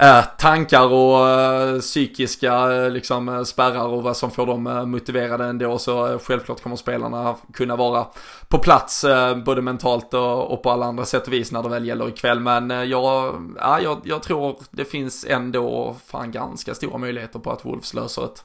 [0.00, 5.78] äh, tankar och äh, psykiska liksom, spärrar och vad som får dem motiverade ändå.
[5.78, 8.06] Så självklart kommer spelarna kunna vara
[8.48, 9.04] på plats
[9.44, 12.40] både mentalt och, och, på alla andra sätt och vis när det väl gäller ikväll.
[12.40, 17.64] Men jag, ja, jag, jag tror det finns ändå fan ganska stora möjligheter på att
[17.64, 18.44] Wolves löser ett,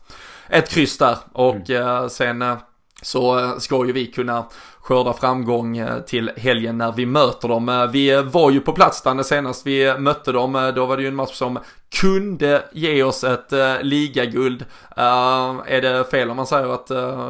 [0.49, 1.17] ett kryss där.
[1.33, 2.09] Och mm.
[2.09, 2.57] sen
[3.05, 4.45] så eh, ska ju vi kunna
[4.79, 7.69] skörda framgång eh, till helgen när vi möter dem.
[7.69, 10.71] Eh, vi var ju på plats där senast vi mötte dem.
[10.75, 11.59] Då var det ju en match som
[12.01, 14.65] kunde ge oss ett ligaguld.
[14.95, 16.87] Är det fel om man säger att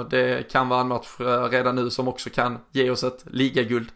[0.10, 1.08] det kan vara en match
[1.52, 3.90] redan nu som också kan ge oss ett ligaguld?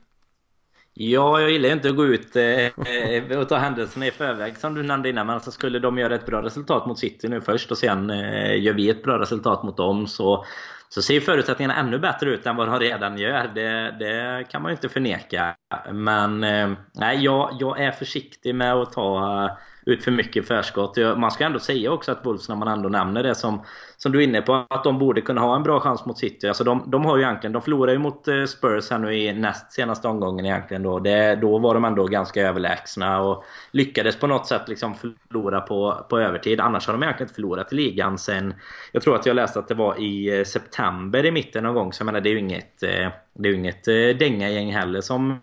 [1.02, 4.84] Ja, jag gillar inte att gå ut eh, och ta händelserna i förväg som du
[4.84, 5.28] nämnde innan.
[5.28, 8.62] Men alltså skulle de göra ett bra resultat mot City nu först och sen eh,
[8.62, 10.46] gör vi ett bra resultat mot dem så
[10.90, 13.52] så ser förutsättningarna ännu bättre ut än vad de redan gör.
[13.56, 15.56] Det, det kan man ju inte förneka.
[15.92, 20.98] Men eh, nej, jag, jag är försiktig med att ta ut för mycket förskott.
[21.18, 23.66] Man ska ändå säga också att Wolves, när man ändå nämner det som,
[24.02, 26.48] som du är inne på, att de borde kunna ha en bra chans mot City.
[26.48, 29.34] Alltså de, de har ju egentligen, de förlorade ju mot eh, Spurs här nu i
[29.34, 31.00] näst senaste omgången egentligen då.
[31.00, 36.06] Det, då var de ändå ganska överlägsna och lyckades på något sätt liksom förlora på,
[36.10, 36.60] på övertid.
[36.60, 38.54] Annars har de egentligen inte förlorat i ligan sen,
[38.92, 41.94] jag tror att jag läste att det var i eh, september i mitten någon gång.
[41.94, 43.86] Så jag menar det är ju inget, eh, det är ju inget
[44.20, 45.40] dängagäng heller som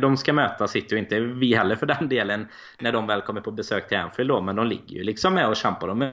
[0.00, 2.48] de ska möta City och inte vi heller för den delen
[2.78, 4.40] när de väl kommer på besök till Anfield då.
[4.40, 5.88] Men de ligger ju liksom med och kämpar.
[5.88, 6.12] De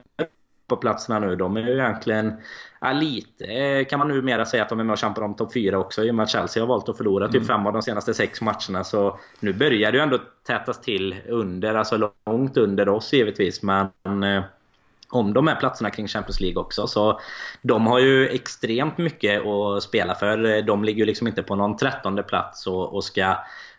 [0.66, 1.36] på platserna nu.
[1.36, 2.32] De är ju egentligen
[2.80, 5.78] ja, lite kan man numera säga att de är med och kämpar om topp 4
[5.78, 7.46] också i och med att Chelsea har valt att förlora typ mm.
[7.46, 8.84] fem av de senaste sex matcherna.
[8.84, 13.62] Så nu börjar det ju ändå tätas till under, alltså långt under oss givetvis.
[13.62, 13.90] Men
[15.08, 16.86] om de här platserna kring Champions League också.
[16.86, 17.20] Så
[17.62, 20.62] de har ju extremt mycket att spela för.
[20.62, 23.36] De ligger ju liksom inte på någon trettonde plats och, och ska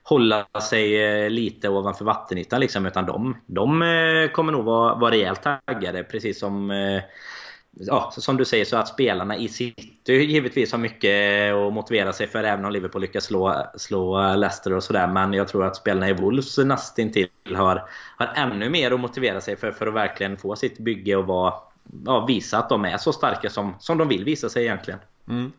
[0.08, 2.86] hålla sig eh, lite ovanför vattenytan liksom.
[2.86, 6.04] Utan de, de eh, kommer nog vara, vara rejält taggade.
[6.04, 7.02] Precis som eh,
[7.72, 12.28] ja, som du säger så att spelarna i City givetvis har mycket att motivera sig
[12.28, 15.08] för även om Liverpool lyckas slå, slå Leicester och sådär.
[15.08, 19.56] Men jag tror att spelarna i Wolves nästintill har, har ännu mer att motivera sig
[19.56, 21.54] för, för att verkligen få sitt bygge och vara,
[22.06, 25.00] ja, visa att de är så starka som, som de vill visa sig egentligen.
[25.30, 25.52] Mm.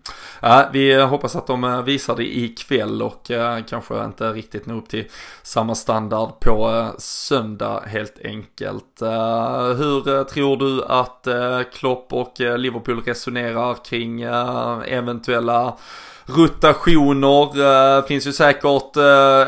[0.42, 4.74] Äh, vi hoppas att de eh, visar det ikväll och äh, kanske inte riktigt nå
[4.74, 5.04] upp till
[5.42, 9.00] samma standard på äh, söndag helt enkelt.
[9.78, 11.26] Hur tror du att
[11.72, 15.76] Klopp och Liverpool resonerar kring eventuella
[16.26, 18.02] rotationer.
[18.06, 18.96] finns ju säkert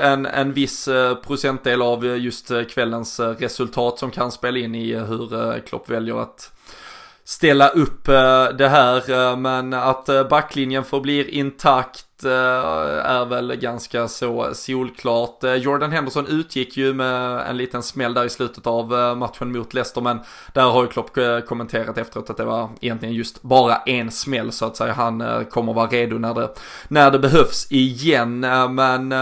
[0.00, 0.88] en, en viss
[1.26, 6.52] procentdel av just kvällens resultat som kan spela in i hur Klopp väljer att
[7.30, 9.10] ställa upp eh, det här.
[9.10, 15.44] Eh, men att eh, backlinjen förblir intakt Eh, är väl ganska så solklart.
[15.44, 19.52] Eh, Jordan Henderson utgick ju med en liten smäll där i slutet av eh, matchen
[19.52, 20.20] mot Leicester men
[20.52, 21.10] där har ju Klopp
[21.46, 24.92] kommenterat efteråt att det var egentligen just bara en smäll så att säga.
[24.92, 26.54] Han kommer vara redo när det,
[26.88, 28.40] när det behövs igen.
[28.70, 29.12] Men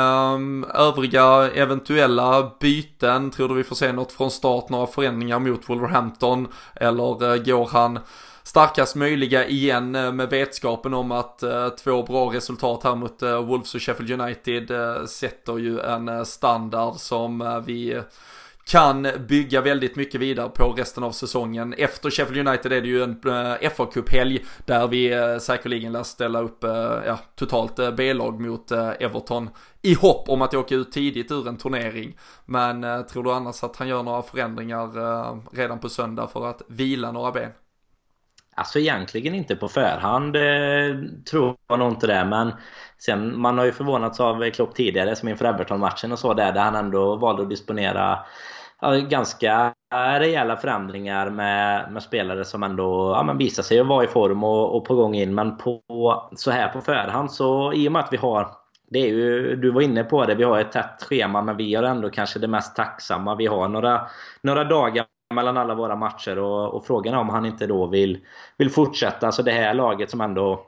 [0.75, 6.49] övriga eventuella byten, tror du vi får se något från start, några förändringar mot Wolverhampton
[6.75, 7.99] eller går han
[8.49, 13.45] starkast möjliga igen eh, med vetskapen om att eh, två bra resultat här mot eh,
[13.45, 14.71] Wolves och Sheffield United
[15.09, 18.03] sätter ju en standard som vi
[18.65, 21.75] kan bygga väldigt mycket vidare på resten av säsongen.
[21.79, 23.21] Efter Sheffield United är det ju en
[23.77, 26.59] fa Cup-helg där vi säkerligen lär ställa upp
[27.07, 29.51] ja, totalt B-lag mot Everton
[29.83, 32.17] i hopp om att åka ut tidigt ur en turnering.
[32.47, 37.13] Men tror du annars att han gör några förändringar redan på söndag för att vila
[37.13, 37.51] några ben?
[38.59, 40.97] Alltså egentligen inte på förhand eh,
[41.31, 42.53] tror jag nog inte det men
[42.99, 46.61] sen, man har ju förvånats av Klopp tidigare som inför Everton-matchen och så där där
[46.61, 48.19] han ändå valde att disponera
[48.81, 49.75] ja, ganska
[50.19, 54.45] rejäla förändringar med, med spelare som ändå ja, men visar sig att vara i form
[54.45, 55.83] och, och på gång in men på,
[56.37, 58.49] så här på förhand så i och med att vi har
[58.91, 61.75] det är ju, du var inne på det, vi har ett tätt schema men vi
[61.75, 63.35] har ändå kanske det mest tacksamma.
[63.35, 64.07] Vi har några,
[64.43, 68.19] några dagar mellan alla våra matcher och, och frågan är om han inte då vill,
[68.57, 69.27] vill fortsätta.
[69.27, 70.65] Alltså det här laget som ändå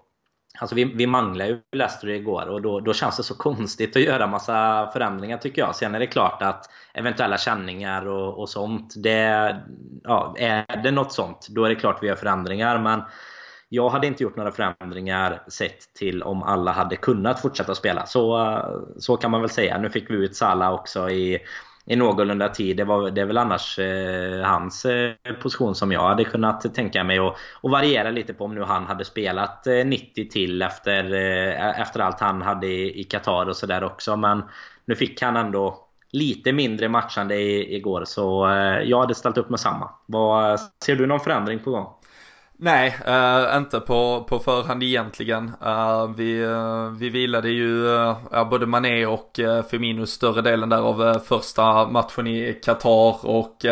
[0.59, 4.03] Alltså vi, vi manglade ju Leicester igår och då, då känns det så konstigt att
[4.03, 5.77] göra massa förändringar tycker jag.
[5.77, 9.57] Sen är det klart att eventuella känningar och, och sånt, det,
[10.03, 12.79] ja, är det något sånt, då är det klart vi gör förändringar.
[12.79, 13.03] Men
[13.69, 18.07] jag hade inte gjort några förändringar sett till om alla hade kunnat fortsätta spela.
[18.07, 18.59] Så,
[18.99, 19.79] så kan man väl säga.
[19.79, 21.39] Nu fick vi ut Salah också i
[21.91, 22.77] i någorlunda tid.
[22.77, 25.13] Det, var, det är väl annars eh, hans eh,
[25.43, 28.87] position som jag hade kunnat tänka mig och, och variera lite på om nu han
[28.87, 33.85] hade spelat eh, 90 till efter, eh, efter allt han hade i Qatar och sådär
[33.85, 34.17] också.
[34.17, 34.43] Men
[34.85, 39.51] nu fick han ändå lite mindre matchande i, igår så eh, jag hade ställt upp
[39.51, 39.91] med samma.
[40.07, 41.87] Vad, ser du någon förändring på gång?
[42.63, 45.53] Nej, äh, inte på, på förhand egentligen.
[45.65, 47.85] Äh, vi, äh, vi vilade ju
[48.51, 53.67] både Mané och uh, Firmino större delen där av första matchen i Qatar och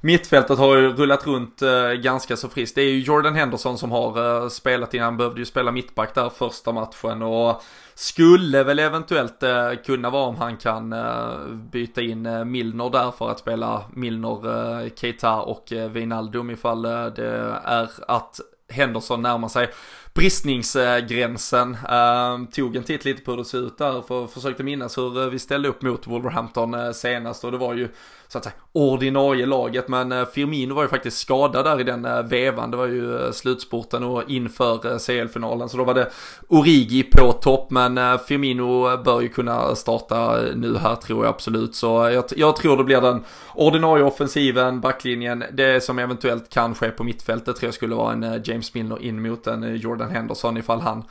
[0.00, 1.62] Mittfältet har ju rullat runt
[2.02, 2.74] ganska så friskt.
[2.74, 6.28] Det är ju Jordan Henderson som har spelat innan, han behövde ju spela mittback där
[6.28, 7.62] första matchen och
[7.94, 13.10] skulle väl eventuellt eh, kunna vara om han kan eh, byta in eh, Milner där
[13.10, 17.28] för att spela Milner, eh, Keita och eh, Wijnaldum ifall eh, det
[17.64, 19.70] är att Henderson närmar sig
[20.14, 21.76] bristningsgränsen.
[21.90, 25.22] Eh, tog en titt lite på hur det ser ut där för försökte minnas hur
[25.22, 27.88] eh, vi ställde upp mot Wolverhampton eh, senast och det var ju
[28.34, 29.88] så att säga ordinarie laget.
[29.88, 32.70] Men eh, Firmino var ju faktiskt skadad där i den eh, vevan.
[32.70, 36.10] Det var ju eh, slutspurten och inför CL-finalen så då var det
[36.48, 37.70] Origi på topp.
[37.70, 41.74] Men Firmino bör ju kunna starta nu här tror jag absolut.
[41.74, 43.24] Så jag, jag tror det blir den
[43.54, 48.42] ordinarie offensiven, backlinjen, det som eventuellt kan ske på mittfältet tror jag skulle vara en
[48.44, 51.04] James Milner in mot en Jordan Henderson ifall han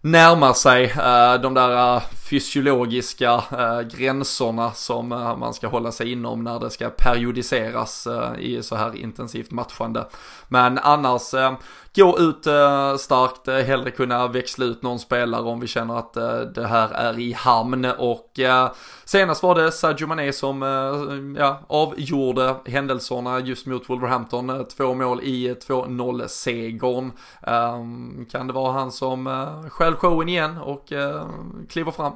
[0.00, 0.92] närmar sig
[1.42, 2.00] de där
[2.34, 8.32] fysiologiska eh, gränserna som eh, man ska hålla sig inom när det ska periodiseras eh,
[8.38, 10.06] i så här intensivt matchande.
[10.48, 11.34] Men annars
[11.96, 16.16] gå ut eh, starkt, eh, hellre kunna växla ut någon spelare om vi känner att
[16.16, 18.72] eh, det här är i hamn och eh,
[19.04, 24.94] senast var det Sadio Mané som eh, ja, avgjorde händelserna just mot Wolverhampton, eh, två
[24.94, 27.12] mål i 2-0 segern.
[27.42, 30.92] Ehm, kan det vara han som eh, skäl showen igen och
[31.68, 32.12] kliver fram?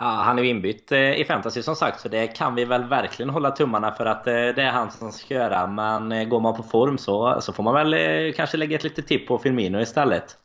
[0.00, 2.84] Ja, han är ju inbytt eh, i fantasy som sagt, så det kan vi väl
[2.84, 5.66] verkligen hålla tummarna för att eh, det är han som ska göra.
[5.66, 9.06] Men eh, går man på form så, så får man väl kanske lägga ett litet
[9.06, 10.36] tipp på Firmino istället.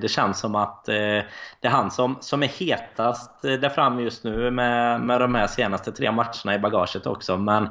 [0.00, 1.24] Det känns som att det
[1.60, 5.92] är han som, som är hetast där framme just nu med, med de här senaste
[5.92, 7.36] tre matcherna i bagaget också.
[7.36, 7.68] Men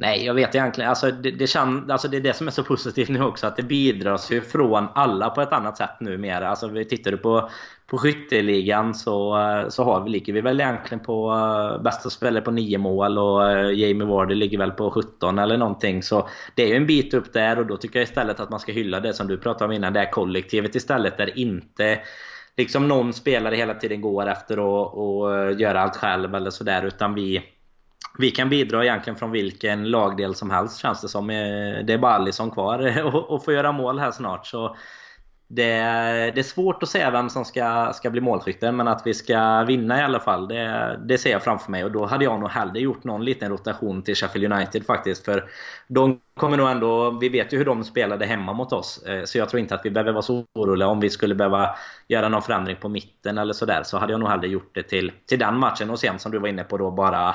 [0.00, 0.90] Nej, jag vet egentligen.
[0.90, 3.46] Alltså det, det, känns, alltså det är det som är så positivt nu också.
[3.46, 6.48] Att det bidras ju från alla på ett annat sätt numera.
[6.48, 7.50] Alltså vi tittar du på,
[7.86, 9.36] på skytteligan så,
[9.68, 13.40] så har vi, ligger vi väl egentligen på uh, bästa spelare på 9 mål och
[13.40, 16.02] uh, Jamie Vardy ligger väl på 17 eller någonting.
[16.02, 18.60] Så det är ju en bit upp där och då tycker jag istället att man
[18.60, 19.92] ska hylla det som du pratade om innan.
[19.92, 22.00] Det här kollektivet istället där inte
[22.56, 26.84] liksom någon spelare hela tiden går efter att eh, göra allt själv eller sådär.
[26.84, 27.42] Utan vi
[28.18, 31.30] vi kan bidra egentligen från vilken lagdel som helst känns det som.
[31.30, 34.46] Eh, det är bara Alisson kvar eh, och få göra mål här snart.
[34.46, 34.76] Så
[35.50, 35.72] det,
[36.34, 39.64] det, är svårt att säga vem som ska, ska bli målskytten men att vi ska
[39.64, 42.48] vinna i alla fall det, det ser jag framför mig och då hade jag nog
[42.48, 45.50] hellre gjort någon liten rotation till Sheffield United faktiskt för
[45.88, 49.38] de kommer nog ändå, vi vet ju hur de spelade hemma mot oss eh, så
[49.38, 51.70] jag tror inte att vi behöver vara så oroliga om vi skulle behöva
[52.08, 55.12] göra någon förändring på mitten eller sådär så hade jag nog hellre gjort det till,
[55.26, 57.34] till den matchen och sen som du var inne på då bara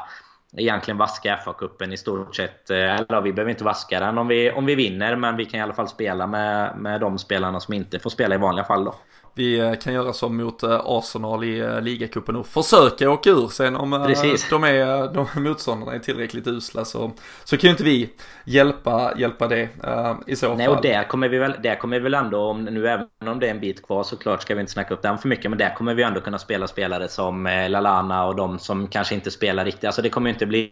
[0.58, 2.70] egentligen vaska FA-cupen i stort sett.
[2.70, 5.60] Eh, eller vi behöver inte vaska den om vi, om vi vinner, men vi kan
[5.60, 8.86] i alla fall spela med, med de spelarna som inte får spela i vanliga fall
[8.86, 8.95] då.
[9.36, 13.48] Vi eh, kan göra som mot eh, Arsenal i ligacupen och försöka åka ur.
[13.48, 14.50] Sen om Precis.
[14.50, 17.12] de, är, de motståndarna är tillräckligt usla så,
[17.44, 18.10] så kan ju inte vi
[18.46, 20.58] hjälpa, hjälpa det uh, i så fall.
[20.58, 23.40] Nej och där kommer vi väl, där kommer vi väl ändå, om, nu även om
[23.40, 25.52] det är en bit kvar såklart ska vi inte snacka upp den för mycket.
[25.52, 29.32] Men där kommer vi ändå kunna spela spelare som Lalana och de som kanske inte
[29.32, 29.86] spelar riktigt.
[29.86, 30.72] Alltså det kommer ju inte bli,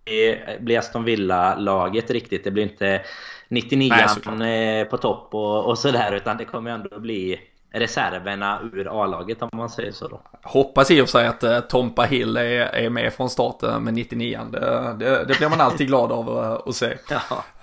[0.59, 2.43] bli Aston Villa-laget riktigt.
[2.43, 3.01] Det blir inte
[3.47, 3.93] 99
[4.32, 6.14] Nej, på topp och, och sådär.
[6.16, 7.39] Utan det kommer ändå bli
[7.74, 10.22] reserverna ur A-laget om man säger så då.
[10.43, 13.93] Hoppas i och för sig att uh, Tompa Hill är, är med från starten med
[13.93, 16.97] 99 det, det, det blir man alltid glad av uh, att se.
[17.09, 17.17] Ja.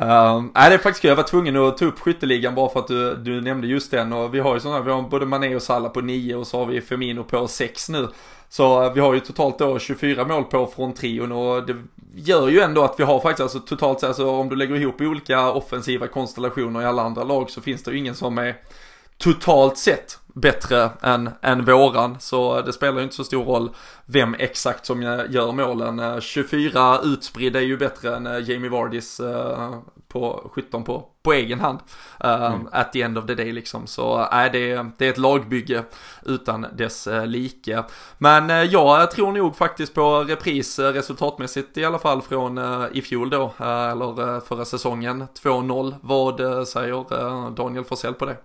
[0.06, 1.08] Uh, nej, det är faktiskt kul.
[1.08, 4.12] Jag var tvungen att ta upp skytteligan bara för att du, du nämnde just den.
[4.12, 6.58] Och vi har ju sådana, vi har både Mané och Salah på 9 och så
[6.58, 8.08] har vi Firmino på 6 nu.
[8.48, 11.76] Så uh, vi har ju totalt då 24 mål på från trion och det
[12.14, 15.52] gör ju ändå att vi har faktiskt alltså totalt alltså om du lägger ihop olika
[15.52, 18.54] offensiva konstellationer i alla andra lag så finns det ju ingen som är
[19.18, 22.16] totalt sett bättre än, än våran.
[22.20, 23.70] Så det spelar ju inte så stor roll
[24.06, 26.20] vem exakt som gör målen.
[26.20, 29.74] 24 utspridda är ju bättre än eh, Jamie Vardys eh,
[30.08, 31.78] på 17 på, på egen hand.
[32.20, 32.68] Eh, mm.
[32.72, 33.86] At the end of the day liksom.
[33.86, 35.84] Så nej, det, det är ett lagbygge
[36.26, 37.84] utan dess like.
[38.18, 42.60] Men jag tror nog faktiskt på repris resultatmässigt i alla fall från
[42.92, 43.52] i fjol då.
[43.58, 45.24] Eller förra säsongen.
[45.42, 45.94] 2-0.
[46.00, 48.36] Vad säger Daniel Forsell på det?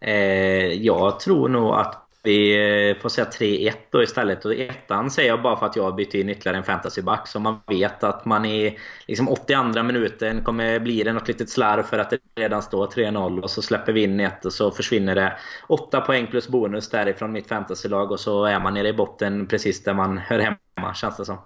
[0.00, 2.56] Eh, jag tror nog att vi
[2.90, 4.44] eh, får säga 3-1 då istället.
[4.44, 7.28] Och ettan säger jag bara för att jag har bytt in ytterligare en fantasyback.
[7.28, 11.82] Så man vet att man i liksom 82 minuten kommer bli det något litet slarv
[11.82, 13.40] för att det redan står 3-0.
[13.40, 15.38] Och så släpper vi in ett och så försvinner det
[15.68, 18.12] 8 poäng plus bonus därifrån mitt fantasylag.
[18.12, 21.38] Och så är man nere i botten precis där man hör hemma känns det som.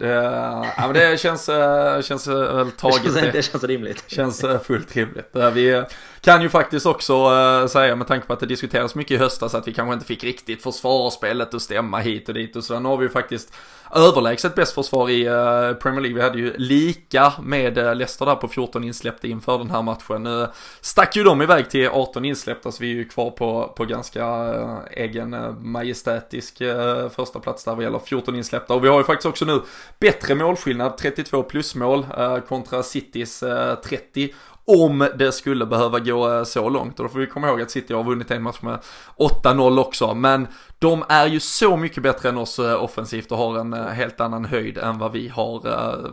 [0.00, 0.08] Det,
[0.76, 3.14] ja, men det känns, eh, känns väl taget.
[3.14, 4.04] Det känns, det känns rimligt.
[4.06, 5.30] Känns fullt rimligt.
[5.52, 5.84] Vi
[6.20, 7.28] kan ju faktiskt också
[7.68, 10.24] säga med tanke på att det diskuteras mycket i höstas att vi kanske inte fick
[10.24, 12.80] riktigt försvarsspelet att stämma hit och dit och så.
[12.80, 13.54] Nu har vi ju faktiskt
[13.94, 15.24] överlägset bäst försvar i
[15.82, 16.14] Premier League.
[16.14, 20.26] Vi hade ju lika med Leicester där på 14 insläppta inför den här matchen.
[20.26, 20.48] Uh,
[20.80, 24.54] stack ju de iväg till 18 insläppta så vi är ju kvar på, på ganska
[24.90, 26.62] egen majestätisk
[27.16, 28.74] första plats där vad gäller 14 insläppta.
[28.74, 29.60] Och vi har ju faktiskt också nu
[29.98, 32.06] bättre målskillnad, 32 plus mål
[32.48, 33.44] kontra Citys
[33.84, 34.32] 30
[34.64, 37.00] om det skulle behöva gå eh, så långt.
[37.00, 38.78] Och då får vi komma ihåg att City har vunnit en match med
[39.16, 40.14] 8-0 också.
[40.14, 43.86] Men de är ju så mycket bättre än oss eh, offensivt och har en eh,
[43.86, 45.60] helt annan höjd än vad vi har.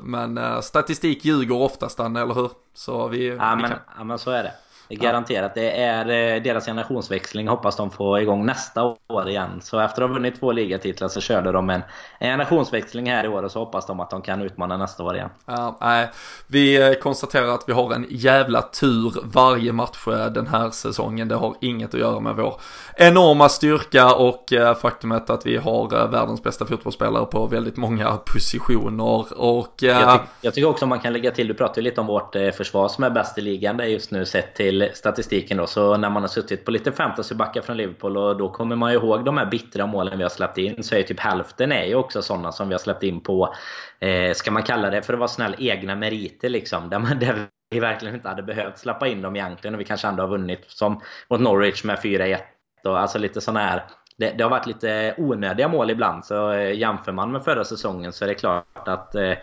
[0.04, 2.52] Men statistik ljuger oftast, eller hur?
[2.74, 3.80] Så vi, ja, vi men, kan...
[3.98, 4.54] ja, men så är det.
[4.90, 5.56] Garanterat.
[5.56, 7.48] Det är eh, deras generationsväxling.
[7.48, 9.62] Hoppas de får igång nästa år igen.
[9.62, 11.82] Så efter att ha vunnit två ligatitlar så körde de en
[12.20, 15.30] generationsväxling här i år och så hoppas de att de kan utmana nästa år igen.
[15.46, 16.10] Ja, nej.
[16.48, 21.28] Vi eh, konstaterar att vi har en jävla tur varje match eh, den här säsongen.
[21.28, 22.62] Det har inget att göra med vår
[22.96, 29.40] enorma styrka och faktumet att vi har världens bästa fotbollsspelare på väldigt många positioner.
[29.40, 32.34] Och, jag, ty jag tycker också man kan lägga till, du pratade lite om vårt
[32.34, 33.78] försvar som är bäst i ligan.
[33.78, 35.68] Det är just nu sett till till statistiken då.
[35.68, 38.98] Så när man har suttit på lite fantasybackar från Liverpool och då kommer man ju
[38.98, 40.84] ihåg de här bittra målen vi har släppt in.
[40.84, 43.54] Så är ju typ hälften är ju också sådana som vi har släppt in på,
[44.00, 46.90] eh, ska man kalla det för att vara snäll, egna meriter liksom.
[46.90, 50.08] Där, man, där vi verkligen inte hade behövt släppa in dem egentligen och vi kanske
[50.08, 50.66] ändå har vunnit.
[50.68, 52.38] Som mot Norwich med 4-1
[52.84, 53.84] och alltså lite sådana här
[54.18, 56.26] det, det, har varit lite onödiga mål ibland.
[56.26, 59.34] Så eh, jämför man med förra säsongen så är det klart att eh,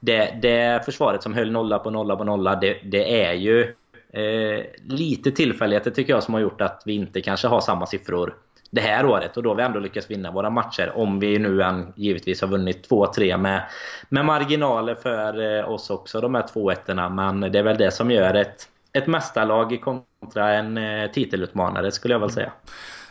[0.00, 3.74] det, det försvaret som höll nolla på nolla på nolla, det, det är ju
[4.12, 8.34] eh, lite tillfälligheter tycker jag som har gjort att vi inte kanske har samma siffror
[8.72, 9.36] det här året.
[9.36, 10.92] Och då har vi ändå lyckats vinna våra matcher.
[10.94, 13.62] Om vi nu än givetvis har vunnit 2-3 med,
[14.08, 18.10] med marginaler för eh, oss också, de här 2-1 Men det är väl det som
[18.10, 22.52] gör ett, ett mästarlag kontra en eh, titelutmanare skulle jag väl säga.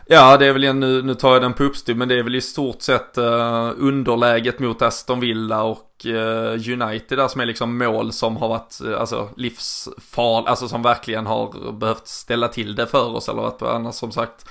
[0.06, 2.36] Ja, det är väl, nu, nu tar jag den på uppstyr, men det är väl
[2.36, 7.78] i stort sett uh, underläget mot Aston Villa och uh, United där som är liksom
[7.78, 12.88] mål som har varit uh, alltså livsfarliga, alltså som verkligen har behövt ställa till det
[12.88, 14.46] för oss eller att annars som sagt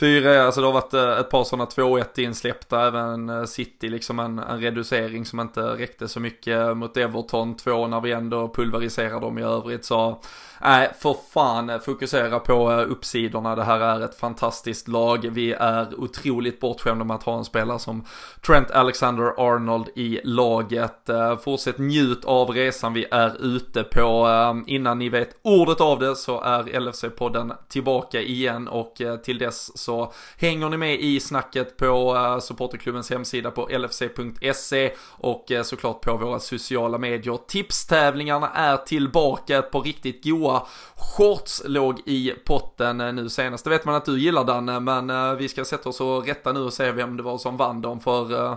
[0.00, 4.18] Fyra, alltså det har varit eh, ett par sådana 2-1 insläppta, även eh, City liksom
[4.18, 9.20] en, en, reducering som inte räckte så mycket mot Everton, två när vi ändå pulveriserar
[9.20, 10.20] dem i övrigt så
[10.62, 13.56] Nej, för fan eh, fokusera på uppsidorna.
[13.56, 15.28] Det här är ett fantastiskt lag.
[15.32, 18.04] Vi är otroligt bortskämda med att ha en spelare som
[18.46, 21.10] Trent Alexander-Arnold i laget.
[21.44, 24.28] Fortsätt njut av resan vi är ute på.
[24.66, 29.89] Innan ni vet ordet av det så är LFC-podden tillbaka igen och till dess så
[29.90, 36.00] så hänger ni med i snacket på eh, supporterklubbens hemsida på lfc.se och eh, såklart
[36.00, 37.38] på våra sociala medier.
[37.46, 40.66] Tipstävlingarna är tillbaka, ett par riktigt goa
[40.96, 43.64] shorts låg i potten eh, nu senast.
[43.64, 46.60] Det vet man att du gillar Danne, men vi ska sätta oss och rätta nu
[46.60, 48.56] och se vem det var som vann dem, för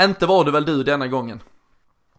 [0.00, 1.40] inte var det väl du denna gången?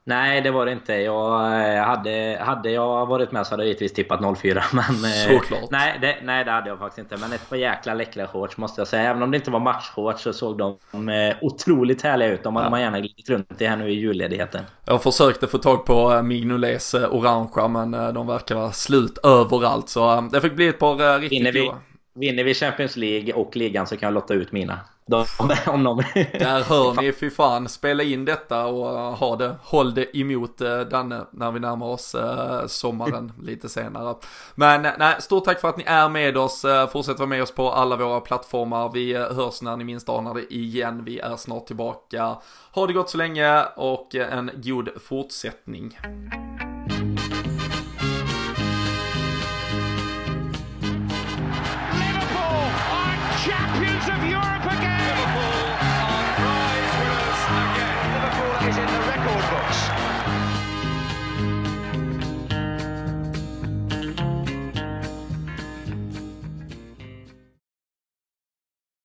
[0.07, 0.93] Nej, det var det inte.
[0.93, 1.33] Jag
[1.75, 4.63] eh, hade, hade jag varit med så hade jag givetvis tippat 04.
[4.73, 5.71] Men, eh, Såklart.
[5.71, 7.17] Nej det, nej, det hade jag faktiskt inte.
[7.17, 9.09] Men ett par jäkla läckra shorts måste jag säga.
[9.09, 12.43] Även om det inte var matchshorts så såg de eh, otroligt härliga ut.
[12.43, 12.69] De hade ja.
[12.69, 14.63] man gärna glidit runt i här nu i julledigheten.
[14.85, 19.89] Jag försökte få tag på Mignolets orangea men de verkar vara slut överallt.
[19.89, 21.71] Så det fick bli ett par riktigt Vinner vi,
[22.15, 24.79] vinner vi Champions League och ligan så kan jag lotta ut mina.
[25.07, 25.25] De,
[25.67, 26.03] om de...
[26.13, 30.79] Där hör ni, fy fan, spela in detta och ha det, håll det emot uh,
[30.79, 34.15] Danne när vi närmar oss uh, sommaren lite senare.
[34.55, 37.71] Men nej, stort tack för att ni är med oss, fortsätt vara med oss på
[37.71, 42.37] alla våra plattformar, vi hörs när ni minst anar det igen, vi är snart tillbaka.
[42.71, 45.97] Ha det gott så länge och en god fortsättning.